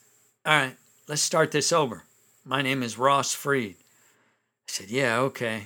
All 0.46 0.56
right, 0.56 0.76
let's 1.08 1.22
start 1.22 1.52
this 1.52 1.74
over. 1.74 2.04
My 2.46 2.62
name 2.62 2.82
is 2.82 2.98
Ross 2.98 3.34
Freed. 3.34 3.76
I 3.80 4.68
said, 4.72 4.90
Yeah, 4.90 5.18
okay. 5.20 5.64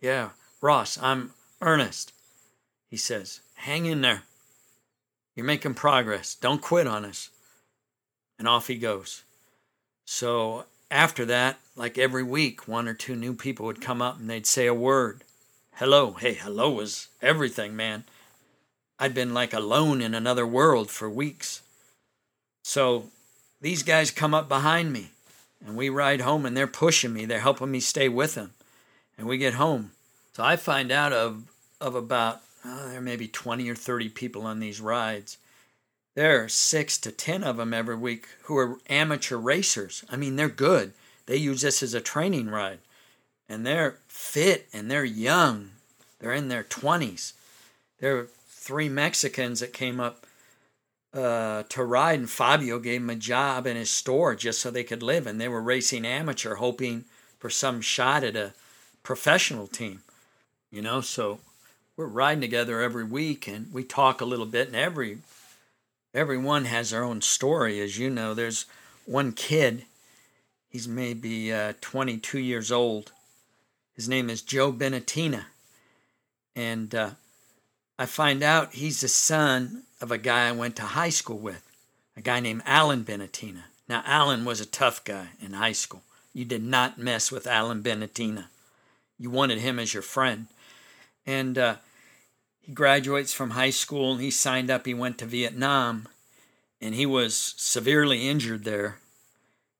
Yeah, 0.00 0.30
Ross, 0.60 0.98
I'm 1.00 1.32
Ernest. 1.60 2.12
He 2.88 2.96
says, 2.96 3.40
Hang 3.54 3.86
in 3.86 4.02
there. 4.02 4.22
You're 5.34 5.46
making 5.46 5.74
progress. 5.74 6.34
Don't 6.34 6.62
quit 6.62 6.86
on 6.86 7.04
us. 7.04 7.30
And 8.38 8.46
off 8.46 8.68
he 8.68 8.76
goes. 8.76 9.22
So 10.06 10.64
after 10.90 11.26
that, 11.26 11.58
like 11.74 11.98
every 11.98 12.22
week, 12.22 12.66
one 12.66 12.88
or 12.88 12.94
two 12.94 13.14
new 13.14 13.34
people 13.34 13.66
would 13.66 13.82
come 13.82 14.00
up 14.00 14.18
and 14.18 14.30
they'd 14.30 14.46
say 14.46 14.66
a 14.66 14.74
word 14.74 15.22
hello. 15.74 16.12
Hey, 16.12 16.32
hello 16.32 16.70
was 16.70 17.08
everything, 17.20 17.76
man. 17.76 18.04
I'd 18.98 19.12
been 19.12 19.34
like 19.34 19.52
alone 19.52 20.00
in 20.00 20.14
another 20.14 20.46
world 20.46 20.90
for 20.90 21.10
weeks. 21.10 21.60
So 22.62 23.10
these 23.60 23.82
guys 23.82 24.10
come 24.10 24.32
up 24.32 24.48
behind 24.48 24.90
me 24.90 25.10
and 25.66 25.76
we 25.76 25.90
ride 25.90 26.22
home 26.22 26.46
and 26.46 26.56
they're 26.56 26.66
pushing 26.66 27.12
me. 27.12 27.26
They're 27.26 27.40
helping 27.40 27.70
me 27.70 27.80
stay 27.80 28.08
with 28.08 28.36
them. 28.36 28.54
And 29.18 29.26
we 29.26 29.36
get 29.36 29.54
home. 29.54 29.90
So 30.32 30.42
I 30.42 30.56
find 30.56 30.90
out 30.90 31.12
of, 31.12 31.44
of 31.78 31.94
about, 31.94 32.40
oh, 32.64 32.88
there 32.88 33.00
may 33.02 33.16
be 33.16 33.28
20 33.28 33.68
or 33.68 33.74
30 33.74 34.08
people 34.10 34.42
on 34.42 34.60
these 34.60 34.80
rides. 34.80 35.36
There 36.16 36.42
are 36.42 36.48
six 36.48 36.96
to 36.98 37.12
10 37.12 37.44
of 37.44 37.58
them 37.58 37.74
every 37.74 37.94
week 37.94 38.26
who 38.44 38.56
are 38.56 38.78
amateur 38.88 39.36
racers. 39.36 40.02
I 40.10 40.16
mean, 40.16 40.36
they're 40.36 40.48
good. 40.48 40.94
They 41.26 41.36
use 41.36 41.60
this 41.60 41.82
as 41.82 41.92
a 41.92 42.00
training 42.00 42.48
ride 42.48 42.78
and 43.50 43.66
they're 43.66 43.98
fit 44.08 44.66
and 44.72 44.90
they're 44.90 45.04
young. 45.04 45.72
They're 46.18 46.32
in 46.32 46.48
their 46.48 46.64
20s. 46.64 47.34
There 48.00 48.14
were 48.14 48.28
three 48.48 48.88
Mexicans 48.88 49.60
that 49.60 49.74
came 49.74 50.00
up 50.00 50.26
uh, 51.12 51.64
to 51.68 51.84
ride, 51.84 52.18
and 52.18 52.28
Fabio 52.28 52.78
gave 52.78 53.00
them 53.00 53.10
a 53.10 53.14
job 53.14 53.66
in 53.66 53.76
his 53.76 53.90
store 53.90 54.34
just 54.34 54.60
so 54.60 54.70
they 54.70 54.84
could 54.84 55.02
live. 55.02 55.26
And 55.26 55.40
they 55.40 55.48
were 55.48 55.62
racing 55.62 56.06
amateur, 56.06 56.56
hoping 56.56 57.04
for 57.38 57.48
some 57.50 57.80
shot 57.80 58.24
at 58.24 58.36
a 58.36 58.54
professional 59.02 59.66
team. 59.66 60.02
You 60.70 60.82
know, 60.82 61.00
so 61.00 61.40
we're 61.96 62.06
riding 62.06 62.40
together 62.40 62.80
every 62.80 63.04
week, 63.04 63.46
and 63.46 63.72
we 63.72 63.84
talk 63.84 64.20
a 64.20 64.26
little 64.26 64.46
bit. 64.46 64.66
And 64.66 64.76
every 64.76 65.18
everyone 66.16 66.64
has 66.64 66.90
their 66.90 67.04
own 67.04 67.20
story, 67.20 67.80
as 67.80 67.98
you 67.98 68.10
know. 68.10 68.34
There's 68.34 68.66
one 69.04 69.32
kid. 69.32 69.84
He's 70.68 70.88
maybe 70.88 71.52
uh, 71.52 71.74
22 71.80 72.38
years 72.38 72.72
old 72.72 73.12
his 73.96 74.08
name 74.10 74.28
is 74.28 74.42
Joe 74.42 74.72
Benatina. 74.72 75.46
And 76.54 76.94
uh, 76.94 77.10
I 77.98 78.04
find 78.04 78.42
out 78.42 78.74
he's 78.74 79.00
the 79.00 79.08
son 79.08 79.84
of 80.02 80.12
a 80.12 80.18
guy 80.18 80.48
I 80.48 80.52
went 80.52 80.76
to 80.76 80.82
high 80.82 81.08
school 81.08 81.38
with, 81.38 81.66
a 82.14 82.20
guy 82.20 82.40
named 82.40 82.62
Alan 82.66 83.04
Benatina. 83.04 83.64
Now, 83.88 84.02
Alan 84.04 84.44
was 84.44 84.60
a 84.60 84.66
tough 84.66 85.02
guy 85.04 85.28
in 85.40 85.54
high 85.54 85.72
school. 85.72 86.02
You 86.34 86.44
did 86.44 86.62
not 86.62 86.98
mess 86.98 87.32
with 87.32 87.46
Alan 87.46 87.82
Benatina. 87.82 88.46
You 89.18 89.30
wanted 89.30 89.58
him 89.58 89.78
as 89.78 89.94
your 89.94 90.02
friend. 90.02 90.48
And 91.26 91.56
uh, 91.56 91.76
he 92.66 92.72
graduates 92.72 93.32
from 93.32 93.50
high 93.50 93.70
school 93.70 94.12
and 94.12 94.20
he 94.20 94.30
signed 94.30 94.70
up. 94.70 94.86
He 94.86 94.94
went 94.94 95.18
to 95.18 95.26
Vietnam 95.26 96.08
and 96.80 96.94
he 96.94 97.06
was 97.06 97.54
severely 97.56 98.28
injured 98.28 98.64
there. 98.64 98.98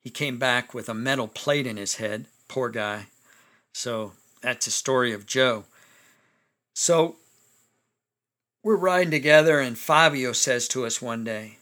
He 0.02 0.10
came 0.10 0.38
back 0.38 0.72
with 0.72 0.88
a 0.88 0.94
metal 0.94 1.26
plate 1.26 1.66
in 1.66 1.76
his 1.76 1.96
head, 1.96 2.26
poor 2.46 2.68
guy. 2.68 3.06
So 3.72 4.12
that's 4.40 4.68
a 4.68 4.70
story 4.70 5.12
of 5.12 5.26
Joe. 5.26 5.64
So 6.74 7.16
we're 8.62 8.76
riding 8.76 9.10
together, 9.10 9.60
and 9.60 9.76
Fabio 9.76 10.32
says 10.32 10.68
to 10.68 10.86
us 10.86 11.02
one 11.02 11.24
day, 11.24 11.58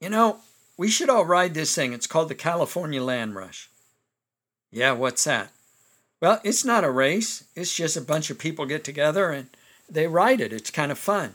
You 0.00 0.10
know, 0.10 0.38
we 0.76 0.88
should 0.88 1.10
all 1.10 1.24
ride 1.24 1.54
this 1.54 1.74
thing. 1.74 1.92
It's 1.92 2.06
called 2.06 2.28
the 2.28 2.34
California 2.34 3.02
Land 3.02 3.34
Rush. 3.34 3.68
Yeah, 4.70 4.92
what's 4.92 5.24
that? 5.24 5.50
Well, 6.22 6.40
it's 6.44 6.64
not 6.64 6.84
a 6.84 6.90
race. 6.90 7.44
It's 7.56 7.74
just 7.74 7.96
a 7.96 8.00
bunch 8.00 8.30
of 8.30 8.38
people 8.38 8.66
get 8.66 8.84
together 8.84 9.30
and 9.30 9.48
they 9.90 10.06
ride 10.06 10.40
it. 10.40 10.52
It's 10.52 10.70
kind 10.70 10.92
of 10.92 10.98
fun. 10.98 11.34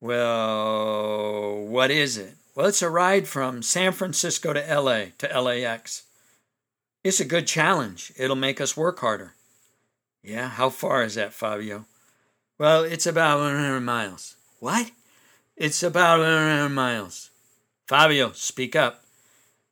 Well, 0.00 1.64
what 1.64 1.90
is 1.90 2.18
it? 2.18 2.34
Well, 2.54 2.66
it's 2.66 2.82
a 2.82 2.90
ride 2.90 3.26
from 3.26 3.62
San 3.62 3.92
Francisco 3.92 4.52
to 4.52 4.60
LA 4.60 5.06
to 5.18 5.40
LAX. 5.40 6.02
It's 7.02 7.20
a 7.20 7.24
good 7.24 7.46
challenge. 7.46 8.12
It'll 8.16 8.36
make 8.36 8.60
us 8.60 8.76
work 8.76 9.00
harder. 9.00 9.34
Yeah, 10.22 10.48
how 10.48 10.70
far 10.70 11.02
is 11.02 11.14
that, 11.14 11.32
Fabio? 11.32 11.86
Well, 12.58 12.84
it's 12.84 13.06
about 13.06 13.40
100 13.40 13.80
miles. 13.80 14.36
What? 14.60 14.90
It's 15.56 15.82
about 15.82 16.20
100 16.20 16.68
miles. 16.68 17.30
Fabio, 17.88 18.32
speak 18.32 18.76
up. 18.76 19.04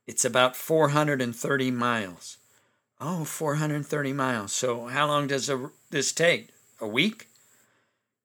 It's 0.06 0.24
about 0.24 0.56
430 0.56 1.70
miles. 1.70 2.38
Oh, 3.00 3.24
430 3.24 4.12
miles. 4.12 4.52
So, 4.52 4.86
how 4.86 5.06
long 5.06 5.28
does 5.28 5.48
a, 5.48 5.70
this 5.90 6.12
take? 6.12 6.48
A 6.80 6.88
week? 6.88 7.28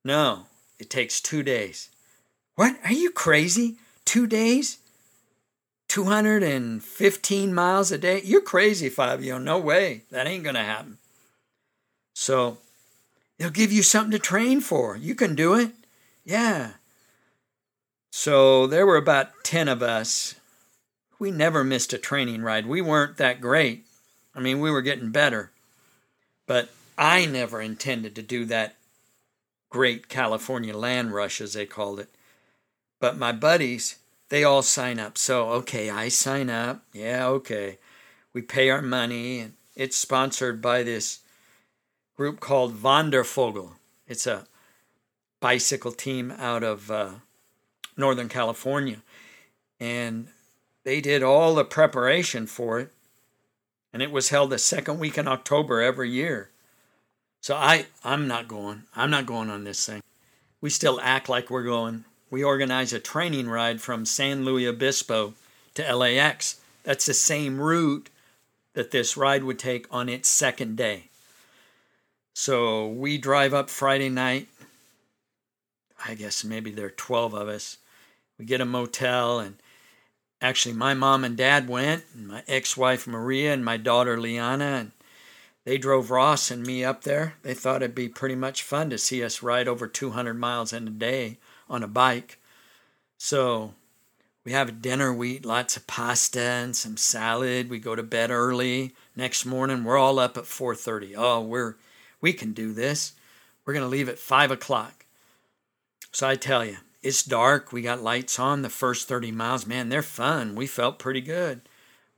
No, 0.05 0.45
it 0.77 0.91
takes 0.91 1.19
two 1.19 1.41
days. 1.41 1.89
What? 2.55 2.77
Are 2.85 2.93
you 2.93 3.09
crazy? 3.09 3.77
Two 4.05 4.27
days? 4.27 4.77
215 5.87 7.53
miles 7.53 7.91
a 7.91 7.97
day? 7.97 8.21
You're 8.23 8.41
crazy, 8.41 8.87
Fabio. 8.87 9.39
No 9.39 9.57
way. 9.57 10.03
That 10.11 10.27
ain't 10.27 10.43
going 10.43 10.55
to 10.55 10.61
happen. 10.61 10.99
So, 12.13 12.59
they'll 13.37 13.49
give 13.49 13.71
you 13.71 13.81
something 13.81 14.11
to 14.11 14.19
train 14.19 14.61
for. 14.61 14.95
You 14.95 15.15
can 15.15 15.33
do 15.33 15.55
it. 15.55 15.71
Yeah. 16.23 16.73
So, 18.11 18.67
there 18.67 18.85
were 18.85 18.97
about 18.97 19.43
10 19.43 19.67
of 19.67 19.81
us. 19.81 20.35
We 21.17 21.31
never 21.31 21.63
missed 21.63 21.93
a 21.93 21.97
training 21.97 22.43
ride. 22.43 22.67
We 22.67 22.79
weren't 22.79 23.17
that 23.17 23.41
great. 23.41 23.85
I 24.35 24.39
mean, 24.39 24.59
we 24.59 24.69
were 24.69 24.83
getting 24.83 25.09
better. 25.09 25.51
But 26.45 26.69
I 26.95 27.25
never 27.25 27.59
intended 27.59 28.15
to 28.15 28.21
do 28.21 28.45
that 28.45 28.75
great 29.75 30.07
California 30.07 30.73
land 30.73 31.13
rush, 31.13 31.41
as 31.41 31.51
they 31.51 31.65
called 31.65 31.99
it. 31.99 32.07
But 33.01 33.17
my 33.17 33.33
buddies, 33.33 33.97
they 34.29 34.41
all 34.41 34.61
sign 34.61 34.99
up. 34.99 35.17
So, 35.17 35.49
okay, 35.49 35.89
I 35.89 36.07
sign 36.07 36.49
up. 36.49 36.85
Yeah, 36.93 37.27
okay. 37.27 37.77
We 38.31 38.41
pay 38.41 38.69
our 38.69 38.81
money, 38.81 39.39
and 39.39 39.51
it's 39.75 39.97
sponsored 39.97 40.61
by 40.61 40.83
this 40.83 41.19
group 42.15 42.39
called 42.39 42.81
Wandervogel. 42.81 43.71
It's 44.07 44.25
a 44.25 44.45
bicycle 45.41 45.91
team 45.91 46.31
out 46.31 46.63
of 46.63 46.89
uh, 46.89 47.09
Northern 47.97 48.29
California. 48.29 49.01
And 49.77 50.29
they 50.85 51.01
did 51.01 51.21
all 51.21 51.53
the 51.53 51.65
preparation 51.65 52.47
for 52.47 52.79
it. 52.79 52.93
And 53.91 54.01
it 54.01 54.11
was 54.11 54.29
held 54.29 54.51
the 54.51 54.57
second 54.57 54.99
week 54.99 55.17
in 55.17 55.27
October 55.27 55.81
every 55.81 56.09
year. 56.09 56.51
So 57.45 57.55
I, 57.55 57.85
I'm 58.03 58.27
not 58.27 58.47
going. 58.47 58.85
I'm 58.95 59.11
not 59.11 59.27
going 59.27 59.51
on 59.51 59.65
this 59.65 59.85
thing. 59.85 60.01
We 60.61 60.71
still 60.71 60.99
act 60.99 61.29
like 61.29 61.51
we're 61.51 61.61
going 61.61 62.03
we 62.31 62.43
organize 62.43 62.91
a 62.91 62.99
training 62.99 63.47
ride 63.47 63.81
from 63.81 64.03
San 64.03 64.45
Luis 64.45 64.67
Obispo 64.67 65.35
to 65.75 65.95
LAX. 65.95 66.59
That's 66.81 67.05
the 67.05 67.13
same 67.13 67.61
route 67.61 68.09
that 68.73 68.89
this 68.89 69.15
ride 69.15 69.43
would 69.43 69.59
take 69.59 69.85
on 69.91 70.09
its 70.09 70.27
second 70.27 70.75
day. 70.75 71.09
So 72.33 72.87
we 72.87 73.19
drive 73.19 73.53
up 73.53 73.69
Friday 73.69 74.09
night. 74.09 74.47
I 76.03 76.15
guess 76.15 76.43
maybe 76.43 76.71
there 76.71 76.87
are 76.87 76.89
12 76.89 77.35
of 77.35 77.47
us. 77.47 77.77
We 78.39 78.45
get 78.45 78.59
a 78.59 78.65
motel, 78.65 79.39
and 79.39 79.57
actually, 80.41 80.73
my 80.73 80.95
mom 80.95 81.23
and 81.23 81.37
dad 81.37 81.69
went, 81.69 82.05
and 82.15 82.27
my 82.27 82.43
ex 82.47 82.75
wife 82.75 83.05
Maria 83.05 83.53
and 83.53 83.63
my 83.63 83.77
daughter 83.77 84.19
Liana, 84.19 84.65
and 84.65 84.91
they 85.65 85.79
drove 85.79 86.11
Ross 86.11 86.51
and 86.51 86.65
me 86.65 86.83
up 86.83 87.03
there. 87.03 87.35
They 87.41 87.55
thought 87.55 87.81
it'd 87.81 87.95
be 87.95 88.07
pretty 88.07 88.35
much 88.35 88.63
fun 88.63 88.89
to 88.91 88.97
see 88.97 89.23
us 89.23 89.43
ride 89.43 89.67
over 89.67 89.87
200 89.87 90.35
miles 90.35 90.71
in 90.71 90.87
a 90.87 90.91
day 90.91 91.39
on 91.67 91.83
a 91.83 91.87
bike. 91.87 92.39
So 93.17 93.73
we 94.45 94.51
have 94.51 94.81
dinner, 94.81 95.11
we 95.11 95.31
eat 95.31 95.45
lots 95.45 95.75
of 95.75 95.87
pasta 95.87 96.39
and 96.39 96.75
some 96.75 96.97
salad. 96.97 97.69
We 97.69 97.79
go 97.79 97.95
to 97.95 98.03
bed 98.03 98.29
early. 98.29 98.93
Next 99.15 99.43
morning, 99.43 99.83
we're 99.83 99.97
all 99.97 100.19
up 100.19 100.37
at 100.37 100.45
4:30. 100.45 101.15
Oh, 101.17 101.41
we're 101.41 101.75
we 102.21 102.31
can 102.31 102.53
do 102.53 102.71
this. 102.71 103.13
We're 103.65 103.73
gonna 103.73 103.87
leave 103.87 104.07
at 104.07 104.19
five 104.19 104.51
o'clock. 104.51 105.05
So 106.11 106.27
I 106.27 106.35
tell 106.35 106.63
you, 106.63 106.77
it's 107.01 107.23
dark. 107.23 107.73
We 107.73 107.81
got 107.81 108.03
lights 108.03 108.37
on. 108.37 108.61
The 108.61 108.69
first 108.69 109.07
30 109.07 109.31
miles, 109.31 109.65
man, 109.65 109.89
they're 109.89 110.03
fun. 110.03 110.53
We 110.53 110.67
felt 110.67 110.99
pretty 110.99 111.21
good. 111.21 111.61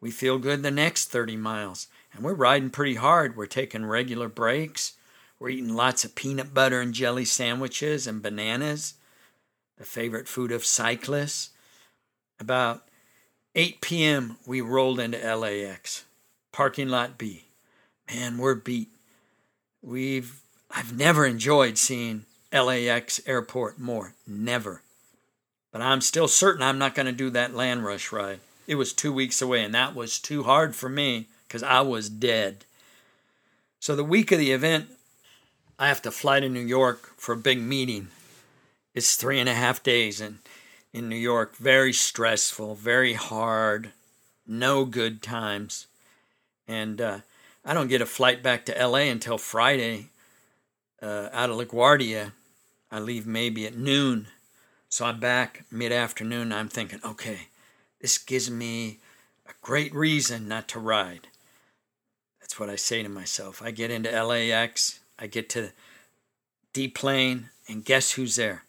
We 0.02 0.12
feel 0.12 0.38
good 0.38 0.64
the 0.64 0.72
next 0.72 1.06
30 1.06 1.38
miles. 1.38 1.88
And 2.14 2.24
we're 2.24 2.34
riding 2.34 2.70
pretty 2.70 2.96
hard. 2.96 3.36
We're 3.36 3.46
taking 3.46 3.86
regular 3.86 4.30
breaks. 4.30 4.94
We're 5.40 5.50
eating 5.50 5.76
lots 5.76 6.04
of 6.04 6.16
peanut 6.16 6.54
butter 6.54 6.82
and 6.82 6.94
jelly 6.94 7.26
sandwiches 7.26 8.08
and 8.08 8.22
bananas 8.22 8.96
the 9.78 9.86
favorite 9.86 10.28
food 10.28 10.52
of 10.52 10.66
cyclists. 10.66 11.52
About 12.40 12.84
8 13.56 13.82
p.m., 13.82 14.38
we 14.46 14.62
rolled 14.62 15.00
into 15.00 15.18
LAX, 15.36 16.06
parking 16.52 16.90
lot 16.90 17.18
B. 17.18 17.46
Man, 18.14 18.38
we're 18.38 18.56
beat. 18.56 18.90
We've 19.82 20.42
I've 20.70 20.98
never 20.98 21.26
enjoyed 21.26 21.78
seeing 21.78 22.26
LAX 22.52 23.22
airport 23.26 23.80
more. 23.80 24.14
Never. 24.26 24.82
But 25.72 25.82
I'm 25.82 26.02
still 26.02 26.28
certain 26.28 26.62
I'm 26.62 26.78
not 26.78 26.96
going 26.96 27.06
to 27.06 27.12
do 27.12 27.30
that 27.32 27.56
land 27.56 27.86
rush 27.86 28.12
ride. 28.12 28.40
It 28.68 28.76
was 28.76 28.94
two 28.94 29.14
weeks 29.14 29.42
away, 29.42 29.64
and 29.64 29.74
that 29.74 29.96
was 29.96 30.20
too 30.20 30.44
hard 30.44 30.76
for 30.76 30.90
me 30.90 31.28
because 31.48 31.64
I 31.64 31.82
was 31.82 32.10
dead. 32.10 32.66
So 33.80 33.96
the 33.96 34.04
week 34.04 34.32
of 34.32 34.40
the 34.40 34.52
event, 34.52 34.88
I 35.80 35.88
have 35.88 36.02
to 36.04 36.12
fly 36.12 36.40
to 36.40 36.50
New 36.50 36.60
York 36.60 37.12
for 37.18 37.34
a 37.34 37.38
big 37.38 37.62
meeting 37.62 38.10
it's 38.98 39.16
three 39.16 39.40
and 39.40 39.48
a 39.48 39.54
half 39.54 39.84
days 39.84 40.20
in, 40.20 40.40
in 40.92 41.08
New 41.08 41.18
York. 41.18 41.56
Very 41.56 41.94
stressful, 41.94 42.74
very 42.74 43.14
hard, 43.14 43.92
no 44.48 44.86
good 44.86 45.22
times. 45.22 45.86
And 46.68 47.00
uh, 47.00 47.20
I 47.64 47.76
don't 47.76 47.90
get 47.90 48.02
a 48.02 48.08
flight 48.08 48.42
back 48.42 48.66
to 48.66 48.88
LA 48.88 49.02
until 49.02 49.38
Friday 49.38 50.08
uh, 51.00 51.30
out 51.32 51.52
of 51.52 51.58
LaGuardia. 51.58 52.32
I 52.92 52.98
leave 52.98 53.28
maybe 53.28 53.68
at 53.68 53.78
noon. 53.78 54.30
So 54.90 55.06
I'm 55.06 55.20
back 55.20 55.66
mid 55.70 55.92
afternoon. 55.92 56.52
I'm 56.52 56.68
thinking, 56.68 57.00
okay, 57.06 57.50
this 58.02 58.18
gives 58.18 58.50
me 58.50 58.98
a 59.48 59.54
great 59.62 59.94
reason 59.94 60.48
not 60.48 60.68
to 60.70 60.80
ride. 60.80 61.28
What 62.60 62.70
I 62.70 62.76
say 62.76 63.04
to 63.04 63.10
myself. 63.10 63.62
I 63.62 63.72
get 63.72 63.92
into 63.92 64.12
LAX, 64.12 65.00
I 65.20 65.28
get 65.28 65.50
to 65.50 65.72
D 66.74 66.88
plane, 66.88 67.50
and 67.68 67.86
guess 67.86 68.12
who's 68.12 68.36
there? 68.36 68.64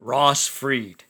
Ross 0.00 0.46
Freed, 0.46 1.04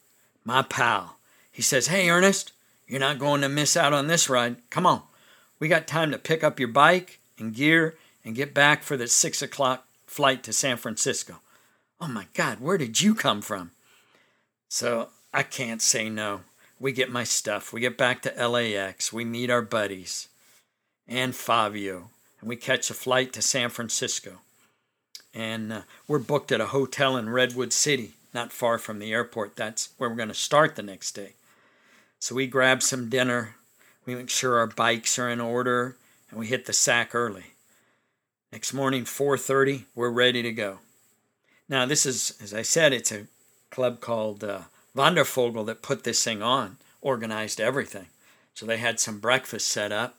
my 0.45 0.63
pal. 0.63 1.17
He 1.51 1.63
says, 1.63 1.89
Hey, 1.89 2.09
Ernest, 2.09 2.53
you're 2.87 3.01
not 3.01 3.19
going 3.19 3.41
to 3.41 3.49
miss 3.49 3.77
out 3.77 3.93
on 3.93 4.07
this 4.07 4.29
ride. 4.29 4.57
Come 4.71 4.87
on. 4.87 5.03
We 5.59 5.69
got 5.69 5.87
time 5.89 6.11
to 6.13 6.19
pick 6.19 6.45
up 6.45 6.61
your 6.61 6.69
bike 6.69 7.21
and 7.39 7.55
gear 7.55 7.97
and 8.25 8.35
get 8.35 8.55
back 8.55 8.83
for 8.83 8.97
the 8.97 9.09
six 9.09 9.43
o'clock 9.43 9.87
flight 10.07 10.43
to 10.45 10.53
San 10.53 10.77
Francisco. 10.77 11.41
Oh 12.01 12.09
my 12.09 12.27
God, 12.35 12.61
where 12.61 12.79
did 12.79 13.01
you 13.01 13.15
come 13.15 13.41
from? 13.41 13.71
So 14.69 15.09
I 15.33 15.43
can't 15.43 15.83
say 15.83 16.09
no. 16.09 16.43
We 16.79 16.93
get 16.93 17.11
my 17.11 17.25
stuff. 17.25 17.73
We 17.73 17.81
get 17.81 17.97
back 17.97 18.23
to 18.23 18.49
LAX. 18.49 19.13
We 19.13 19.25
meet 19.25 19.51
our 19.51 19.63
buddies 19.63 20.29
and 21.09 21.35
Fabio, 21.35 22.11
and 22.41 22.49
we 22.49 22.57
catch 22.57 22.91
a 22.91 22.95
flight 22.95 23.33
to 23.33 23.43
San 23.43 23.71
Francisco. 23.71 24.41
And 25.35 25.73
uh, 25.73 25.83
we're 26.09 26.19
booked 26.19 26.51
at 26.53 26.61
a 26.61 26.67
hotel 26.67 27.17
in 27.17 27.29
Redwood 27.29 27.73
City 27.73 28.13
not 28.37 28.53
far 28.53 28.77
from 28.77 28.99
the 28.99 29.13
airport. 29.13 29.57
That's 29.57 29.89
where 29.97 30.11
we're 30.11 30.17
going 30.17 30.29
to 30.29 30.35
start 30.35 30.77
the 30.77 30.83
next 30.83 31.13
day. 31.13 31.33
So 32.19 32.35
we 32.35 32.47
grab 32.47 32.83
some 32.83 33.09
dinner, 33.09 33.57
we 34.05 34.15
make 34.15 34.29
sure 34.29 34.59
our 34.59 34.67
bikes 34.67 35.19
are 35.19 35.31
in 35.31 35.41
order, 35.41 35.97
and 36.31 36.39
we 36.39 36.47
hit 36.47 36.67
the 36.67 36.75
sack 36.75 37.15
early. 37.15 37.55
Next 38.53 38.75
morning, 38.75 39.05
4:30, 39.05 39.85
we're 39.95 40.11
ready 40.11 40.43
to 40.43 40.53
go. 40.53 40.81
Now, 41.69 41.87
this 41.87 42.05
is, 42.07 42.37
as 42.41 42.53
I 42.53 42.63
said, 42.63 42.93
it's 42.93 43.11
a 43.11 43.27
club 43.71 44.01
called 44.01 44.45
uh, 44.45 44.61
Wandervogel 44.95 45.67
that 45.67 45.83
put 45.83 46.05
this 46.05 46.23
thing 46.23 46.43
on, 46.43 46.77
organized 47.01 47.61
everything. 47.61 48.07
So 48.55 48.67
they 48.67 48.77
had 48.77 49.01
some 49.01 49.19
breakfast 49.19 49.67
set 49.67 49.93
up. 49.93 50.17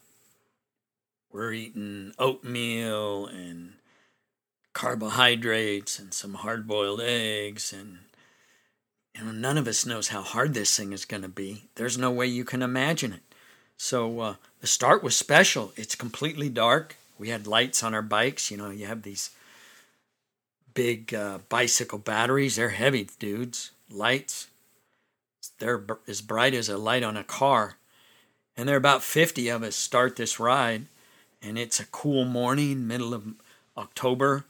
We're 1.37 1.53
eating 1.53 2.13
oatmeal 2.17 3.27
and 3.27 3.73
carbohydrates 4.73 5.99
and 5.99 6.11
some 6.11 6.33
hard 6.33 6.67
boiled 6.67 6.99
eggs 6.99 7.71
and 7.71 7.99
you 9.13 9.23
know, 9.23 9.31
none 9.31 9.59
of 9.59 9.67
us 9.67 9.85
knows 9.85 10.07
how 10.07 10.23
hard 10.23 10.55
this 10.55 10.75
thing 10.75 10.93
is 10.93 11.05
going 11.05 11.21
to 11.21 11.27
be. 11.27 11.65
There's 11.75 11.95
no 11.95 12.09
way 12.09 12.25
you 12.25 12.43
can 12.43 12.63
imagine 12.63 13.13
it. 13.13 13.21
So 13.77 14.19
uh, 14.19 14.35
the 14.61 14.65
start 14.65 15.03
was 15.03 15.15
special. 15.15 15.73
It's 15.75 15.93
completely 15.93 16.49
dark. 16.49 16.95
We 17.19 17.29
had 17.29 17.45
lights 17.45 17.83
on 17.83 17.93
our 17.93 18.01
bikes. 18.01 18.49
You 18.49 18.57
know, 18.57 18.71
you 18.71 18.87
have 18.87 19.03
these 19.03 19.29
big 20.73 21.13
uh, 21.13 21.37
bicycle 21.49 21.99
batteries. 21.99 22.55
They're 22.55 22.69
heavy, 22.69 23.09
dudes. 23.19 23.69
Lights. 23.91 24.47
They're 25.59 25.83
as 26.07 26.21
bright 26.21 26.55
as 26.55 26.67
a 26.67 26.79
light 26.79 27.03
on 27.03 27.15
a 27.15 27.23
car. 27.23 27.75
And 28.57 28.67
there 28.67 28.75
are 28.75 28.79
about 28.79 29.03
50 29.03 29.49
of 29.49 29.61
us 29.61 29.75
start 29.75 30.15
this 30.15 30.39
ride. 30.39 30.87
And 31.41 31.57
it's 31.57 31.79
a 31.79 31.85
cool 31.85 32.25
morning, 32.25 32.87
middle 32.87 33.13
of 33.13 33.25
October, 33.77 34.45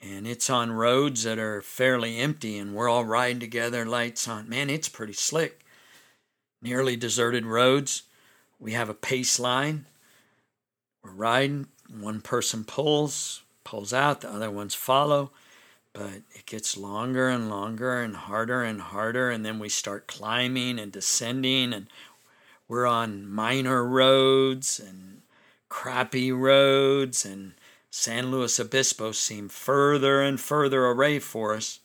and 0.00 0.26
it's 0.26 0.50
on 0.50 0.72
roads 0.72 1.22
that 1.22 1.38
are 1.38 1.62
fairly 1.62 2.18
empty, 2.18 2.58
and 2.58 2.74
we're 2.74 2.88
all 2.88 3.04
riding 3.04 3.40
together, 3.40 3.84
lights 3.84 4.26
on. 4.26 4.48
Man, 4.48 4.68
it's 4.68 4.88
pretty 4.88 5.12
slick. 5.12 5.64
Nearly 6.60 6.96
deserted 6.96 7.46
roads. 7.46 8.02
We 8.58 8.72
have 8.72 8.88
a 8.88 8.94
pace 8.94 9.38
line. 9.38 9.86
We're 11.02 11.12
riding. 11.12 11.66
One 12.00 12.20
person 12.20 12.64
pulls, 12.64 13.42
pulls 13.64 13.92
out, 13.92 14.22
the 14.22 14.30
other 14.30 14.50
ones 14.50 14.74
follow. 14.74 15.30
But 15.92 16.22
it 16.32 16.46
gets 16.46 16.76
longer 16.76 17.28
and 17.28 17.50
longer 17.50 18.00
and 18.00 18.16
harder 18.16 18.62
and 18.62 18.80
harder. 18.80 19.30
And 19.30 19.44
then 19.44 19.58
we 19.58 19.68
start 19.68 20.06
climbing 20.06 20.78
and 20.78 20.90
descending. 20.90 21.72
And 21.72 21.88
we're 22.66 22.86
on 22.86 23.28
minor 23.28 23.84
roads 23.84 24.80
and 24.80 25.22
crappy 25.72 26.30
roads. 26.30 27.24
And 27.24 27.54
San 27.90 28.30
Luis 28.30 28.60
Obispo 28.60 29.10
seemed 29.10 29.50
further 29.50 30.20
and 30.20 30.38
further 30.38 30.84
away 30.84 31.18
for 31.18 31.54
us. 31.54 31.80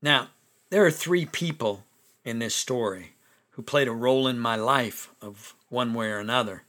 Now, 0.00 0.28
there 0.70 0.86
are 0.86 0.90
three 0.90 1.26
people 1.26 1.82
in 2.24 2.38
this 2.38 2.54
story 2.54 3.14
who 3.50 3.62
played 3.62 3.88
a 3.88 3.92
role 3.92 4.28
in 4.28 4.38
my 4.38 4.54
life 4.54 5.10
of 5.20 5.54
one 5.68 5.92
way 5.94 6.06
or 6.06 6.20
another. 6.20 6.62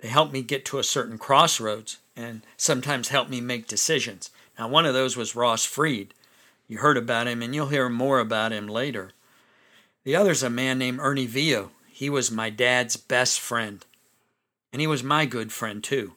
They 0.00 0.08
helped 0.08 0.34
me 0.34 0.42
get 0.42 0.66
to 0.66 0.78
a 0.78 0.84
certain 0.84 1.16
crossroads 1.16 1.96
and 2.14 2.42
sometimes 2.58 3.08
helped 3.08 3.30
me 3.30 3.40
make 3.40 3.66
decisions. 3.66 4.30
Now, 4.58 4.68
one 4.68 4.84
of 4.84 4.92
those 4.92 5.16
was 5.16 5.34
Ross 5.34 5.64
Freed. 5.64 6.12
You 6.68 6.78
heard 6.78 6.98
about 6.98 7.26
him, 7.26 7.42
and 7.42 7.54
you'll 7.54 7.68
hear 7.68 7.88
more 7.88 8.18
about 8.18 8.52
him 8.52 8.68
later. 8.68 9.12
The 10.04 10.14
other's 10.14 10.42
a 10.42 10.50
man 10.50 10.78
named 10.78 11.00
Ernie 11.00 11.26
Vio. 11.26 11.70
He 11.88 12.10
was 12.10 12.30
my 12.30 12.50
dad's 12.50 12.96
best 12.96 13.40
friend, 13.40 13.84
and 14.72 14.80
he 14.80 14.86
was 14.86 15.02
my 15.02 15.26
good 15.26 15.52
friend, 15.52 15.82
too. 15.82 16.14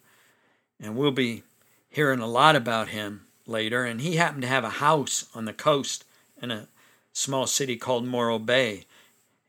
And 0.80 0.96
we'll 0.96 1.12
be 1.12 1.44
hearing 1.90 2.20
a 2.20 2.28
lot 2.28 2.56
about 2.56 2.90
him 2.90 3.26
later. 3.46 3.86
And 3.86 4.02
he 4.02 4.16
happened 4.16 4.44
to 4.44 4.48
have 4.48 4.64
a 4.64 4.70
house 4.70 5.26
on 5.34 5.46
the 5.46 5.54
coast 5.54 6.04
in 6.42 6.52
a 6.52 6.68
small 7.14 7.48
city 7.48 7.78
called 7.78 8.06
Morro 8.06 8.40
Bay. 8.40 8.86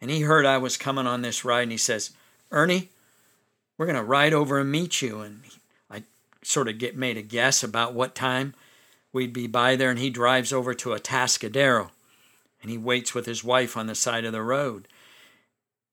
And 0.01 0.11
he 0.11 0.21
heard 0.21 0.47
I 0.47 0.59
was 0.59 0.77
coming 0.77 1.07
on 1.07 1.23
this 1.23 1.45
ride, 1.45 1.63
and 1.63 1.73
he 1.73 1.79
says, 1.79 2.11
Ernie, 2.51 2.91
we're 3.77 3.87
going 3.87 3.97
to 3.97 4.03
ride 4.03 4.35
over 4.35 4.61
and 4.61 4.71
meet 4.71 5.03
you. 5.03 5.21
And 5.21 5.41
I 5.91 6.03
sort 6.43 6.69
of 6.69 6.79
get 6.79 6.97
made 6.97 7.17
a 7.17 7.23
guess 7.23 7.63
about 7.63 7.95
what 7.95 8.15
time 8.15 8.55
we'd 9.13 9.33
be 9.33 9.47
by 9.47 9.77
there. 9.77 9.91
And 9.91 9.99
he 9.99 10.11
drives 10.11 10.53
over 10.53 10.75
to 10.75 10.91
Atascadero 10.91 11.91
and 12.65 12.71
he 12.71 12.79
waits 12.79 13.15
with 13.15 13.27
his 13.27 13.45
wife 13.45 13.77
on 13.77 13.87
the 13.87 13.95
side 13.95 14.25
of 14.25 14.33
the 14.33 14.43
road. 14.43 14.89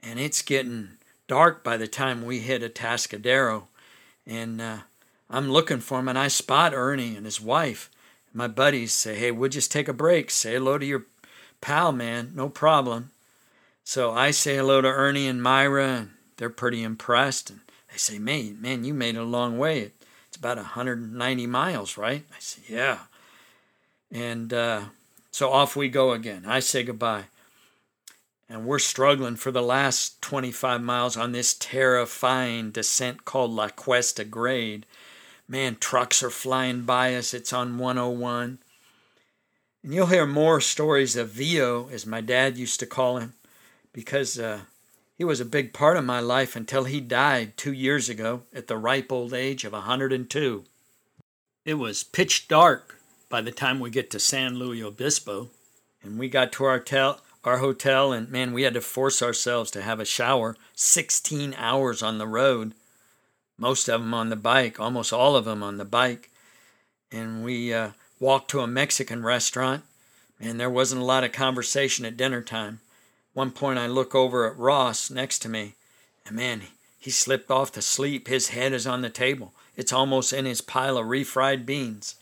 And 0.01 0.19
it's 0.19 0.41
getting 0.41 0.91
dark 1.31 1.63
by 1.63 1.77
the 1.77 1.87
time 1.87 2.25
we 2.25 2.39
hit 2.39 2.61
Atascadero. 2.61 3.63
And 4.27 4.59
uh, 4.59 4.79
I'm 5.29 5.49
looking 5.49 5.79
for 5.79 5.99
him 5.99 6.09
and 6.09 6.19
I 6.19 6.27
spot 6.27 6.73
Ernie 6.73 7.15
and 7.15 7.23
his 7.23 7.39
wife. 7.39 7.89
My 8.33 8.49
buddies 8.49 8.91
say, 8.91 9.15
Hey, 9.15 9.31
we'll 9.31 9.49
just 9.49 9.71
take 9.71 9.87
a 9.87 9.93
break. 9.93 10.29
Say 10.29 10.55
hello 10.55 10.77
to 10.77 10.85
your 10.85 11.05
pal, 11.61 11.93
man. 11.93 12.33
No 12.35 12.49
problem. 12.49 13.11
So 13.85 14.11
I 14.11 14.31
say 14.31 14.57
hello 14.57 14.81
to 14.81 14.89
Ernie 14.89 15.25
and 15.25 15.41
Myra, 15.41 15.87
and 15.87 16.09
they're 16.35 16.49
pretty 16.49 16.83
impressed. 16.83 17.49
And 17.49 17.61
they 17.89 17.97
say, 17.97 18.19
man, 18.19 18.61
man, 18.61 18.83
you 18.83 18.93
made 18.93 19.15
it 19.15 19.19
a 19.19 19.23
long 19.23 19.57
way. 19.57 19.91
It's 20.27 20.35
about 20.35 20.57
190 20.57 21.47
miles, 21.47 21.97
right? 21.97 22.25
I 22.29 22.39
say, 22.39 22.61
yeah. 22.67 22.99
And 24.11 24.51
uh, 24.51 24.81
so 25.31 25.49
off 25.49 25.77
we 25.77 25.87
go 25.87 26.11
again. 26.11 26.43
I 26.45 26.59
say 26.59 26.83
goodbye. 26.83 27.23
And 28.51 28.65
we're 28.65 28.79
struggling 28.79 29.37
for 29.37 29.49
the 29.49 29.61
last 29.61 30.21
25 30.21 30.81
miles 30.81 31.15
on 31.15 31.31
this 31.31 31.53
terrifying 31.53 32.71
descent 32.71 33.23
called 33.23 33.51
La 33.51 33.69
Cuesta 33.69 34.25
Grade. 34.25 34.85
Man, 35.47 35.77
trucks 35.79 36.21
are 36.21 36.29
flying 36.29 36.81
by 36.81 37.15
us. 37.15 37.33
It's 37.33 37.53
on 37.53 37.77
101. 37.77 38.59
And 39.83 39.93
you'll 39.93 40.07
hear 40.07 40.25
more 40.25 40.59
stories 40.59 41.15
of 41.15 41.29
Vio, 41.29 41.87
as 41.93 42.05
my 42.05 42.19
dad 42.19 42.57
used 42.57 42.81
to 42.81 42.85
call 42.85 43.19
him, 43.19 43.35
because 43.93 44.37
uh, 44.37 44.59
he 45.17 45.23
was 45.23 45.39
a 45.39 45.45
big 45.45 45.71
part 45.71 45.95
of 45.95 46.03
my 46.03 46.19
life 46.19 46.53
until 46.53 46.83
he 46.83 46.99
died 46.99 47.55
two 47.55 47.71
years 47.71 48.09
ago 48.09 48.41
at 48.53 48.67
the 48.67 48.77
ripe 48.77 49.13
old 49.13 49.33
age 49.33 49.63
of 49.63 49.71
102. 49.71 50.65
It 51.63 51.75
was 51.75 52.03
pitch 52.03 52.49
dark 52.49 52.99
by 53.29 53.39
the 53.39 53.53
time 53.53 53.79
we 53.79 53.91
get 53.91 54.11
to 54.11 54.19
San 54.19 54.55
Luis 54.55 54.83
Obispo, 54.83 55.51
and 56.03 56.19
we 56.19 56.27
got 56.27 56.51
to 56.51 56.65
our, 56.65 56.79
tel- 56.79 57.21
our 57.43 57.57
hotel, 57.57 58.11
and 58.11 58.29
man, 58.29 58.53
we 58.53 58.63
had 58.63 58.73
to 58.75 58.81
force 58.81 59.21
ourselves 59.21 59.71
to 59.71 59.81
have 59.81 59.99
a 59.99 60.05
shower 60.05 60.55
16 60.75 61.55
hours 61.57 62.03
on 62.03 62.17
the 62.17 62.27
road, 62.27 62.73
most 63.57 63.87
of 63.87 64.01
them 64.01 64.13
on 64.13 64.29
the 64.29 64.35
bike, 64.35 64.79
almost 64.79 65.13
all 65.13 65.35
of 65.35 65.45
them 65.45 65.63
on 65.63 65.77
the 65.77 65.85
bike. 65.85 66.29
And 67.11 67.43
we 67.43 67.73
uh, 67.73 67.91
walked 68.19 68.49
to 68.51 68.61
a 68.61 68.67
Mexican 68.67 69.23
restaurant, 69.23 69.83
and 70.39 70.59
there 70.59 70.69
wasn't 70.69 71.01
a 71.01 71.05
lot 71.05 71.23
of 71.23 71.31
conversation 71.31 72.05
at 72.05 72.17
dinner 72.17 72.41
time. 72.41 72.79
One 73.33 73.51
point 73.51 73.79
I 73.79 73.87
look 73.87 74.13
over 74.13 74.49
at 74.49 74.57
Ross 74.57 75.09
next 75.09 75.39
to 75.39 75.49
me, 75.49 75.75
and 76.25 76.35
man, 76.35 76.63
he 76.99 77.09
slipped 77.09 77.49
off 77.49 77.71
to 77.73 77.81
sleep. 77.81 78.27
His 78.27 78.49
head 78.49 78.73
is 78.73 78.85
on 78.85 79.01
the 79.01 79.09
table. 79.09 79.53
It's 79.75 79.93
almost 79.93 80.33
in 80.33 80.45
his 80.45 80.61
pile 80.61 80.97
of 80.97 81.07
refried 81.07 81.65
beans. 81.65 82.15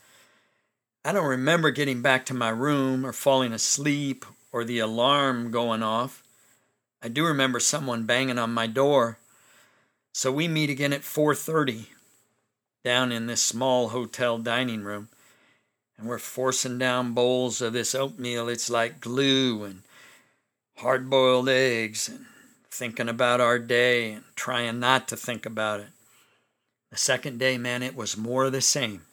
I 1.04 1.12
don't 1.12 1.26
remember 1.26 1.72
getting 1.72 2.02
back 2.02 2.26
to 2.28 2.34
my 2.34 2.50
room 2.50 3.06
or 3.06 3.14
falling 3.14 3.52
asleep 3.52 4.26
or 4.52 4.64
the 4.64 4.80
alarm 4.80 5.52
going 5.52 5.84
off. 5.84 6.24
I 7.02 7.08
do 7.08 7.26
remember 7.26 7.60
someone 7.60 8.06
banging 8.06 8.38
on 8.38 8.54
my 8.54 8.68
door. 8.68 9.18
So 10.12 10.32
we 10.32 10.48
meet 10.48 10.70
again 10.70 10.94
at 10.94 11.04
4:30 11.04 11.88
down 12.84 13.12
in 13.12 13.28
this 13.28 13.42
small 13.42 13.90
hotel 13.90 14.38
dining 14.38 14.84
room. 14.84 15.10
And 15.98 16.08
we're 16.08 16.18
forcing 16.18 16.78
down 16.78 17.14
bowls 17.14 17.62
of 17.62 17.74
this 17.74 17.94
oatmeal. 17.94 18.48
It's 18.48 18.70
like 18.70 19.02
glue 19.02 19.64
and 19.64 19.84
hard 20.78 21.10
boiled 21.10 21.50
eggs 21.50 22.08
and 22.08 22.26
thinking 22.72 23.10
about 23.10 23.42
our 23.42 23.60
day 23.60 24.14
and 24.14 24.24
trying 24.36 24.80
not 24.80 25.08
to 25.10 25.18
think 25.18 25.46
about 25.46 25.82
it. 25.82 25.90
The 26.92 26.98
second 26.98 27.38
day, 27.38 27.58
man, 27.58 27.84
it 27.84 27.96
was 27.96 28.18
more 28.18 28.50
the 28.50 28.62
same. 28.62 29.06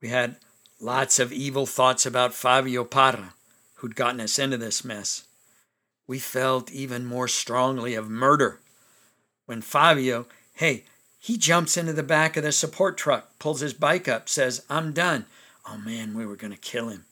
We 0.00 0.08
had 0.08 0.36
lots 0.78 1.18
of 1.18 1.32
evil 1.32 1.64
thoughts 1.64 2.04
about 2.04 2.34
Fabio 2.34 2.84
Parra, 2.84 3.34
who'd 3.76 3.96
gotten 3.96 4.20
us 4.20 4.38
into 4.38 4.56
this 4.56 4.84
mess. 4.84 5.24
We 6.06 6.18
felt 6.18 6.70
even 6.70 7.04
more 7.04 7.28
strongly 7.28 7.94
of 7.94 8.08
murder 8.08 8.60
when 9.46 9.62
Fabio, 9.62 10.26
hey, 10.54 10.84
he 11.18 11.38
jumps 11.38 11.76
into 11.76 11.92
the 11.92 12.02
back 12.02 12.36
of 12.36 12.42
the 12.42 12.52
support 12.52 12.98
truck, 12.98 13.38
pulls 13.38 13.60
his 13.60 13.72
bike 13.72 14.06
up, 14.06 14.28
says, 14.28 14.64
I'm 14.68 14.92
done. 14.92 15.24
Oh 15.68 15.78
man, 15.78 16.14
we 16.14 16.26
were 16.26 16.36
going 16.36 16.52
to 16.52 16.58
kill 16.58 16.88
him. 16.88 17.04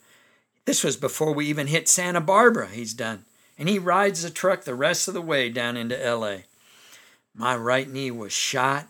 This 0.64 0.84
was 0.84 0.96
before 0.96 1.32
we 1.32 1.46
even 1.46 1.68
hit 1.68 1.88
Santa 1.88 2.20
Barbara, 2.20 2.68
he's 2.68 2.94
done. 2.94 3.24
And 3.58 3.68
he 3.68 3.78
rides 3.78 4.22
the 4.22 4.30
truck 4.30 4.64
the 4.64 4.74
rest 4.74 5.08
of 5.08 5.14
the 5.14 5.22
way 5.22 5.48
down 5.48 5.76
into 5.76 5.96
LA. 5.96 6.38
My 7.34 7.56
right 7.56 7.88
knee 7.88 8.10
was 8.10 8.32
shot. 8.32 8.86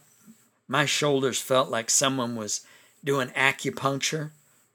My 0.67 0.87
shoulders 0.87 1.41
felt 1.41 1.69
like 1.71 1.91
someone 1.91 2.37
was 2.37 2.63
doing 3.03 3.29
acupuncture 3.29 4.31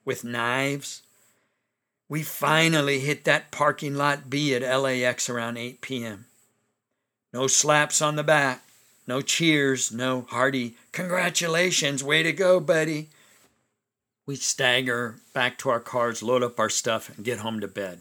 with 0.05 0.23
knives. 0.23 1.01
We 2.10 2.24
finally 2.24 3.00
hit 3.00 3.24
that 3.24 3.52
parking 3.52 3.95
lot 3.95 4.30
B 4.30 4.54
at 4.54 4.62
LAX 4.62 5.30
around 5.30 5.58
8 5.58 5.80
p.m. 5.80 6.26
No 7.32 7.48
slaps 7.48 8.02
on 8.02 8.15
the 8.15 8.24
back, 8.24 8.63
no 9.08 9.22
cheers, 9.22 9.91
no 9.91 10.26
hearty 10.30 10.76
congratulations, 10.91 12.04
way 12.04 12.24
to 12.24 12.34
go, 12.34 12.60
buddy 12.60 13.10
we 14.30 14.36
stagger 14.36 15.15
back 15.34 15.58
to 15.58 15.69
our 15.72 15.80
cars, 15.80 16.22
load 16.22 16.43
up 16.43 16.60
our 16.60 16.69
stuff, 16.69 17.10
and 17.10 17.26
get 17.26 17.39
home 17.39 17.60
to 17.60 17.67
bed. 17.67 17.98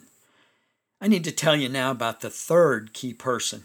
I 1.00 1.08
need 1.08 1.24
to 1.24 1.32
tell 1.32 1.56
you 1.56 1.70
now 1.70 1.90
about 1.90 2.20
the 2.20 2.28
third 2.28 2.92
key 2.92 3.14
person 3.14 3.64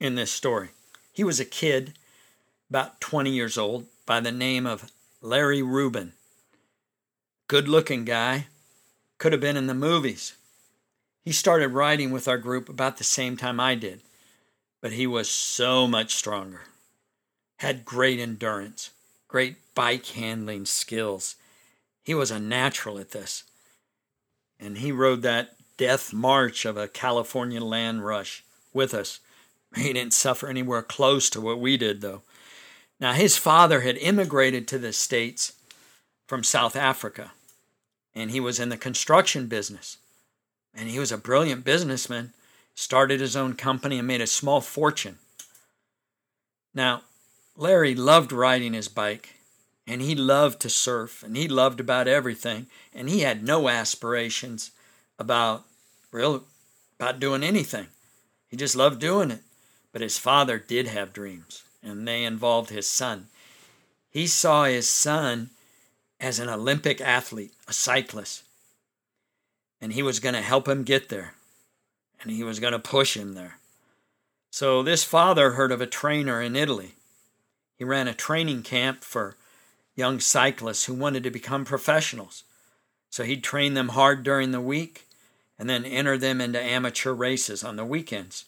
in 0.00 0.14
this 0.14 0.32
story. 0.32 0.70
He 1.12 1.22
was 1.22 1.38
a 1.38 1.44
kid, 1.44 1.92
about 2.70 2.98
20 3.02 3.30
years 3.30 3.58
old, 3.58 3.84
by 4.06 4.20
the 4.20 4.32
name 4.32 4.64
of 4.66 4.90
Larry 5.20 5.60
Rubin. 5.60 6.14
Good 7.46 7.68
looking 7.68 8.06
guy, 8.06 8.46
could 9.22 9.30
have 9.30 9.40
been 9.40 9.56
in 9.56 9.68
the 9.68 9.72
movies. 9.72 10.34
He 11.24 11.30
started 11.30 11.68
riding 11.68 12.10
with 12.10 12.26
our 12.26 12.38
group 12.38 12.68
about 12.68 12.96
the 12.96 13.04
same 13.04 13.36
time 13.36 13.60
I 13.60 13.76
did, 13.76 14.00
but 14.80 14.90
he 14.90 15.06
was 15.06 15.30
so 15.30 15.86
much 15.86 16.16
stronger. 16.16 16.62
Had 17.58 17.84
great 17.84 18.18
endurance, 18.18 18.90
great 19.28 19.58
bike 19.76 20.06
handling 20.06 20.66
skills, 20.66 21.36
he 22.02 22.14
was 22.14 22.32
a 22.32 22.40
natural 22.40 22.98
at 22.98 23.12
this. 23.12 23.44
And 24.58 24.78
he 24.78 24.90
rode 24.90 25.22
that 25.22 25.54
death 25.76 26.12
march 26.12 26.64
of 26.64 26.76
a 26.76 26.88
California 26.88 27.60
land 27.60 28.04
rush 28.04 28.42
with 28.72 28.92
us. 28.92 29.20
He 29.76 29.92
didn't 29.92 30.14
suffer 30.14 30.48
anywhere 30.48 30.82
close 30.82 31.30
to 31.30 31.40
what 31.40 31.60
we 31.60 31.76
did, 31.76 32.00
though. 32.00 32.22
Now, 32.98 33.12
his 33.12 33.38
father 33.38 33.82
had 33.82 33.98
immigrated 33.98 34.66
to 34.66 34.78
the 34.78 34.92
States 34.92 35.52
from 36.26 36.42
South 36.42 36.74
Africa, 36.74 37.30
and 38.14 38.30
he 38.30 38.40
was 38.40 38.60
in 38.60 38.68
the 38.68 38.76
construction 38.76 39.46
business. 39.46 39.98
And 40.74 40.88
he 40.88 40.98
was 40.98 41.12
a 41.12 41.18
brilliant 41.18 41.64
businessman, 41.64 42.32
started 42.74 43.20
his 43.20 43.36
own 43.36 43.54
company 43.54 43.98
and 43.98 44.08
made 44.08 44.20
a 44.20 44.26
small 44.26 44.60
fortune. 44.60 45.18
Now, 46.74 47.02
Larry 47.56 47.94
loved 47.94 48.32
riding 48.32 48.72
his 48.72 48.88
bike, 48.88 49.34
and 49.86 50.00
he 50.00 50.14
loved 50.14 50.60
to 50.60 50.70
surf, 50.70 51.22
and 51.22 51.36
he 51.36 51.48
loved 51.48 51.80
about 51.80 52.08
everything, 52.08 52.66
and 52.94 53.10
he 53.10 53.20
had 53.20 53.44
no 53.44 53.68
aspirations 53.68 54.70
about 55.18 55.64
real 56.10 56.44
about 56.98 57.20
doing 57.20 57.42
anything. 57.42 57.88
He 58.48 58.56
just 58.56 58.76
loved 58.76 59.00
doing 59.00 59.30
it. 59.30 59.40
But 59.92 60.00
his 60.00 60.18
father 60.18 60.58
did 60.58 60.88
have 60.88 61.12
dreams, 61.12 61.64
and 61.82 62.08
they 62.08 62.24
involved 62.24 62.70
his 62.70 62.86
son. 62.86 63.26
He 64.10 64.26
saw 64.26 64.64
his 64.64 64.88
son 64.88 65.50
as 66.22 66.38
an 66.38 66.48
Olympic 66.48 67.00
athlete, 67.00 67.52
a 67.66 67.72
cyclist, 67.72 68.44
and 69.80 69.92
he 69.92 70.02
was 70.02 70.20
going 70.20 70.36
to 70.36 70.40
help 70.40 70.68
him 70.68 70.84
get 70.84 71.08
there, 71.08 71.34
and 72.22 72.30
he 72.30 72.44
was 72.44 72.60
going 72.60 72.72
to 72.72 72.78
push 72.78 73.16
him 73.16 73.34
there. 73.34 73.58
So 74.50 74.84
this 74.84 75.02
father 75.02 75.52
heard 75.52 75.72
of 75.72 75.80
a 75.80 75.86
trainer 75.86 76.40
in 76.40 76.54
Italy. 76.54 76.92
He 77.76 77.84
ran 77.84 78.06
a 78.06 78.14
training 78.14 78.62
camp 78.62 79.02
for 79.02 79.36
young 79.96 80.20
cyclists 80.20 80.84
who 80.84 80.94
wanted 80.94 81.24
to 81.24 81.30
become 81.30 81.64
professionals. 81.64 82.44
So 83.10 83.24
he'd 83.24 83.42
train 83.42 83.74
them 83.74 83.88
hard 83.88 84.22
during 84.22 84.52
the 84.52 84.60
week 84.60 85.08
and 85.58 85.68
then 85.68 85.84
enter 85.84 86.16
them 86.16 86.40
into 86.40 86.62
amateur 86.62 87.12
races 87.12 87.64
on 87.64 87.76
the 87.76 87.84
weekends 87.84 88.44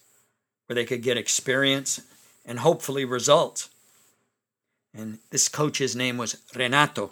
where 0.67 0.75
they 0.75 0.85
could 0.85 1.03
get 1.03 1.19
experience 1.19 2.01
and 2.47 2.61
hopefully 2.61 3.05
results. 3.05 3.69
And 4.97 5.19
this 5.31 5.49
coach's 5.49 5.97
name 5.97 6.17
was 6.17 6.37
Renato. 6.55 7.11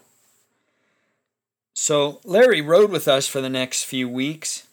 So 1.74 2.20
Larry 2.24 2.60
rode 2.60 2.90
with 2.90 3.08
us 3.08 3.26
for 3.26 3.40
the 3.40 3.48
next 3.48 3.84
few 3.84 4.08
weeks. 4.08 4.66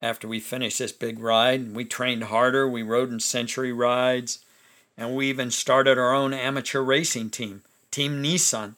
After 0.00 0.28
we 0.28 0.38
finished 0.38 0.78
this 0.78 0.92
big 0.92 1.18
ride, 1.18 1.74
we 1.74 1.84
trained 1.84 2.24
harder. 2.24 2.68
We 2.68 2.82
rode 2.82 3.10
in 3.10 3.20
century 3.20 3.72
rides, 3.72 4.38
and 4.96 5.16
we 5.16 5.28
even 5.28 5.50
started 5.50 5.98
our 5.98 6.14
own 6.14 6.32
amateur 6.32 6.80
racing 6.80 7.30
team, 7.30 7.62
Team 7.90 8.22
Nissan. 8.22 8.74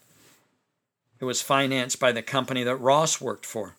It 1.18 1.24
was 1.24 1.42
financed 1.42 2.00
by 2.00 2.12
the 2.12 2.22
company 2.22 2.62
that 2.64 2.76
Ross 2.76 3.20
worked 3.20 3.44
for. 3.44 3.74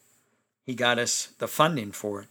He 0.65 0.76
got 0.76 1.00
us 1.00 1.30
the 1.39 1.48
funding 1.48 1.91
for 1.91 2.22
it. 2.22 2.28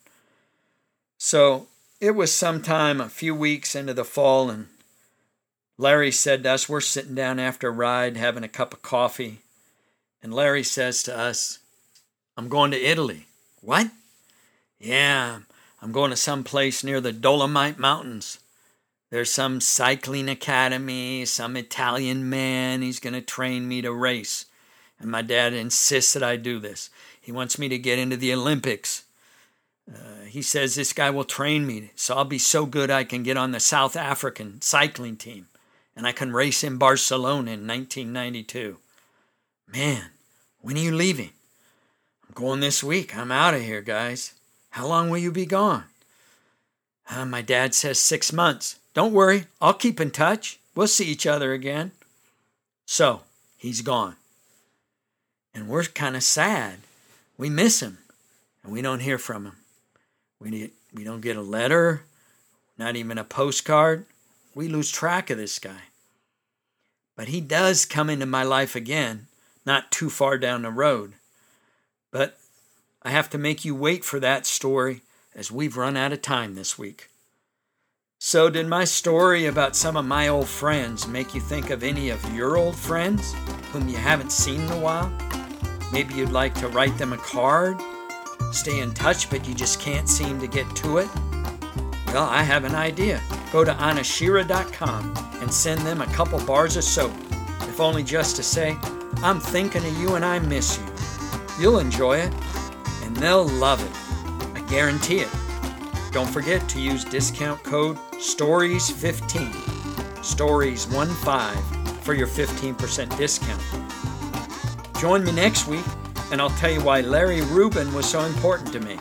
So 1.19 1.67
it 2.01 2.13
was 2.13 2.33
sometime 2.33 3.01
a 3.01 3.09
few 3.09 3.35
weeks 3.35 3.75
into 3.75 3.93
the 3.93 4.05
fall, 4.05 4.49
and 4.49 4.69
Larry 5.77 6.13
said 6.13 6.45
to 6.45 6.51
us, 6.51 6.69
We're 6.69 6.81
sitting 6.81 7.17
down 7.17 7.41
after 7.41 7.69
a 7.69 7.73
ride 7.73 8.17
having 8.17 8.45
a 8.45 8.49
cup 8.49 8.73
of 8.73 8.83
coffee. 8.83 9.41
And 10.23 10.35
Larry 10.35 10.63
says 10.63 11.03
to 11.05 11.17
us, 11.17 11.59
I'm 12.37 12.49
going 12.49 12.71
to 12.71 12.81
Italy. 12.81 13.27
What? 13.61 13.91
Yeah, 14.79 15.41
I'm 15.83 15.93
going 15.93 16.11
to 16.11 16.17
some 16.17 16.45
place 16.45 16.85
near 16.85 17.01
the 17.01 17.13
Dolomite 17.13 17.79
Mountains. 17.79 18.39
There's 19.11 19.33
some 19.33 19.61
cycling 19.61 20.29
academy, 20.29 21.25
some 21.25 21.57
Italian 21.57 22.29
man. 22.29 22.83
He's 22.83 23.01
going 23.01 23.15
to 23.15 23.21
train 23.21 23.67
me 23.67 23.83
to 23.83 23.93
race. 23.93 24.47
And 24.99 25.11
my 25.11 25.23
dad 25.23 25.53
insists 25.53 26.13
that 26.13 26.23
I 26.23 26.37
do 26.37 26.59
this. 26.59 26.91
He 27.21 27.33
wants 27.33 27.59
me 27.59 27.69
to 27.69 27.79
get 27.79 27.99
into 27.99 28.17
the 28.17 28.33
Olympics. 28.33 29.05
Uh, 29.93 30.25
he 30.27 30.43
says 30.43 30.75
this 30.75 30.93
guy 30.93 31.11
will 31.11 31.25
train 31.25 31.67
me, 31.67 31.91
so 31.97 32.15
I'll 32.15 32.25
be 32.25 32.39
so 32.39 32.65
good 32.65 32.91
I 32.91 33.03
can 33.03 33.23
get 33.23 33.37
on 33.37 33.51
the 33.51 33.59
South 33.59 33.97
African 33.97 34.63
cycling 34.63 35.17
team 35.17 35.49
and 35.97 36.07
I 36.07 36.13
can 36.13 36.33
race 36.33 36.65
in 36.65 36.79
Barcelona 36.79 37.53
in 37.53 37.67
1992. 37.67 38.79
Man, 39.73 40.07
when 40.61 40.77
are 40.77 40.81
you 40.81 40.95
leaving? 40.95 41.31
I'm 42.27 42.35
going 42.35 42.61
this 42.61 42.83
week. 42.83 43.17
I'm 43.17 43.31
out 43.31 43.55
of 43.55 43.63
here, 43.63 43.83
guys. 43.83 44.33
How 44.71 44.87
long 44.87 45.11
will 45.11 45.19
you 45.19 45.31
be 45.31 45.47
gone? 45.47 45.85
Uh, 47.09 47.25
my 47.25 47.43
dad 47.43 47.75
says 47.75 47.99
six 47.99 48.33
months. 48.33 48.79
Don't 48.95 49.13
worry, 49.13 49.47
I'll 49.61 49.75
keep 49.75 50.01
in 50.01 50.11
touch. 50.11 50.59
We'll 50.75 50.89
see 50.89 51.07
each 51.07 51.27
other 51.27 51.53
again. 51.53 51.93
So, 52.85 53.21
he's 53.57 53.83
gone. 53.83 54.17
And 55.55 55.69
we're 55.69 55.85
kind 55.85 56.17
of 56.17 56.23
sad. 56.25 56.79
We 57.39 57.49
miss 57.49 57.81
him, 57.81 57.99
and 58.63 58.73
we 58.73 58.83
don't 58.83 59.01
hear 59.01 59.19
from 59.19 59.47
him. 59.47 59.57
We, 60.41 60.71
we 60.93 61.05
don't 61.05 61.21
get 61.21 61.37
a 61.37 61.43
letter, 61.43 62.03
not 62.77 62.97
even 62.97 63.19
a 63.19 63.25
postcard. 63.25 64.07
We 64.55 64.69
lose 64.69 64.91
track 64.91 65.31
of 65.31 65.39
this 65.39 65.59
guy. 65.59 65.83
But 67.17 67.29
he 67.29 67.41
does 67.41 67.85
come 67.85 68.11
into 68.11 68.27
my 68.27 68.43
life 68.43 68.75
again, 68.75 69.27
not 69.71 69.93
too 69.93 70.11
far 70.11 70.37
down 70.37 70.63
the 70.63 70.71
road. 70.71 71.13
But 72.11 72.37
I 73.05 73.11
have 73.11 73.31
to 73.31 73.39
make 73.39 73.65
you 73.65 73.73
wait 73.73 74.05
for 74.05 74.19
that 74.19 74.45
story 74.45 75.03
as 75.33 75.53
we've 75.53 75.77
run 75.77 75.97
out 75.97 76.13
of 76.13 76.23
time 76.23 76.57
this 76.57 76.77
week. 76.77 77.09
So, 78.19 78.51
did 78.51 78.67
my 78.67 78.85
story 78.85 79.47
about 79.47 79.77
some 79.77 79.97
of 79.97 80.05
my 80.05 80.27
old 80.27 80.49
friends 80.49 81.07
make 81.07 81.37
you 81.37 81.41
think 81.41 81.71
of 81.71 81.85
any 81.85 82.11
of 82.11 82.35
your 82.35 82.57
old 82.57 82.75
friends 82.75 83.33
whom 83.71 83.89
you 83.89 83.97
haven't 83.97 84.33
seen 84.33 84.61
in 84.61 84.73
a 84.73 84.81
while? 84.81 85.09
Maybe 85.93 86.15
you'd 86.15 86.33
like 86.33 86.55
to 86.57 86.67
write 86.67 86.99
them 86.99 87.13
a 87.13 87.19
card, 87.19 87.81
stay 88.51 88.81
in 88.81 88.93
touch, 88.93 89.31
but 89.31 89.47
you 89.47 89.55
just 89.55 89.79
can't 89.79 90.09
seem 90.09 90.41
to 90.41 90.49
get 90.49 90.67
to 90.83 90.99
it? 90.99 91.09
Well, 92.09 92.29
I 92.29 92.43
have 92.43 92.65
an 92.65 92.75
idea. 92.75 93.23
Go 93.53 93.63
to 93.65 93.73
anashira.com 93.73 95.15
and 95.41 95.55
send 95.55 95.83
them 95.83 96.01
a 96.01 96.07
couple 96.07 96.45
bars 96.45 96.77
of 96.77 96.83
soap, 96.83 97.13
if 97.69 97.79
only 97.79 98.03
just 98.03 98.35
to 98.35 98.43
say, 98.43 98.77
I'm 99.23 99.41
thinking 99.41 99.85
of 99.85 99.99
you 99.99 100.15
and 100.15 100.25
I 100.25 100.39
miss 100.39 100.79
you. 100.79 100.87
You'll 101.61 101.79
enjoy 101.79 102.19
it, 102.19 102.33
and 103.03 103.15
they'll 103.17 103.47
love 103.47 103.83
it. 103.85 103.93
I 104.57 104.61
guarantee 104.69 105.19
it. 105.21 105.29
Don't 106.13 106.29
forget 106.29 106.69
to 106.71 106.81
use 106.81 107.05
discount 107.05 107.63
code 107.63 107.97
STORIES15, 108.15 109.53
STORIES15 110.23 111.97
for 112.03 112.15
your 112.15 112.27
15% 112.27 113.17
discount. 113.17 113.63
Join 114.99 115.25
me 115.25 115.33
next 115.33 115.67
week, 115.69 115.85
and 116.33 116.41
I'll 116.41 116.51
tell 116.51 116.71
you 116.71 116.83
why 116.83 117.03
Larry 117.03 117.43
Rubin 117.43 117.93
was 117.95 118.09
so 118.09 118.21
important 118.21 118.73
to 118.73 118.81
me 118.81 118.99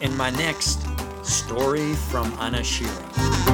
in 0.00 0.16
my 0.16 0.30
next 0.30 0.86
Story 1.24 1.94
from 1.94 2.30
Anashira. 2.32 3.53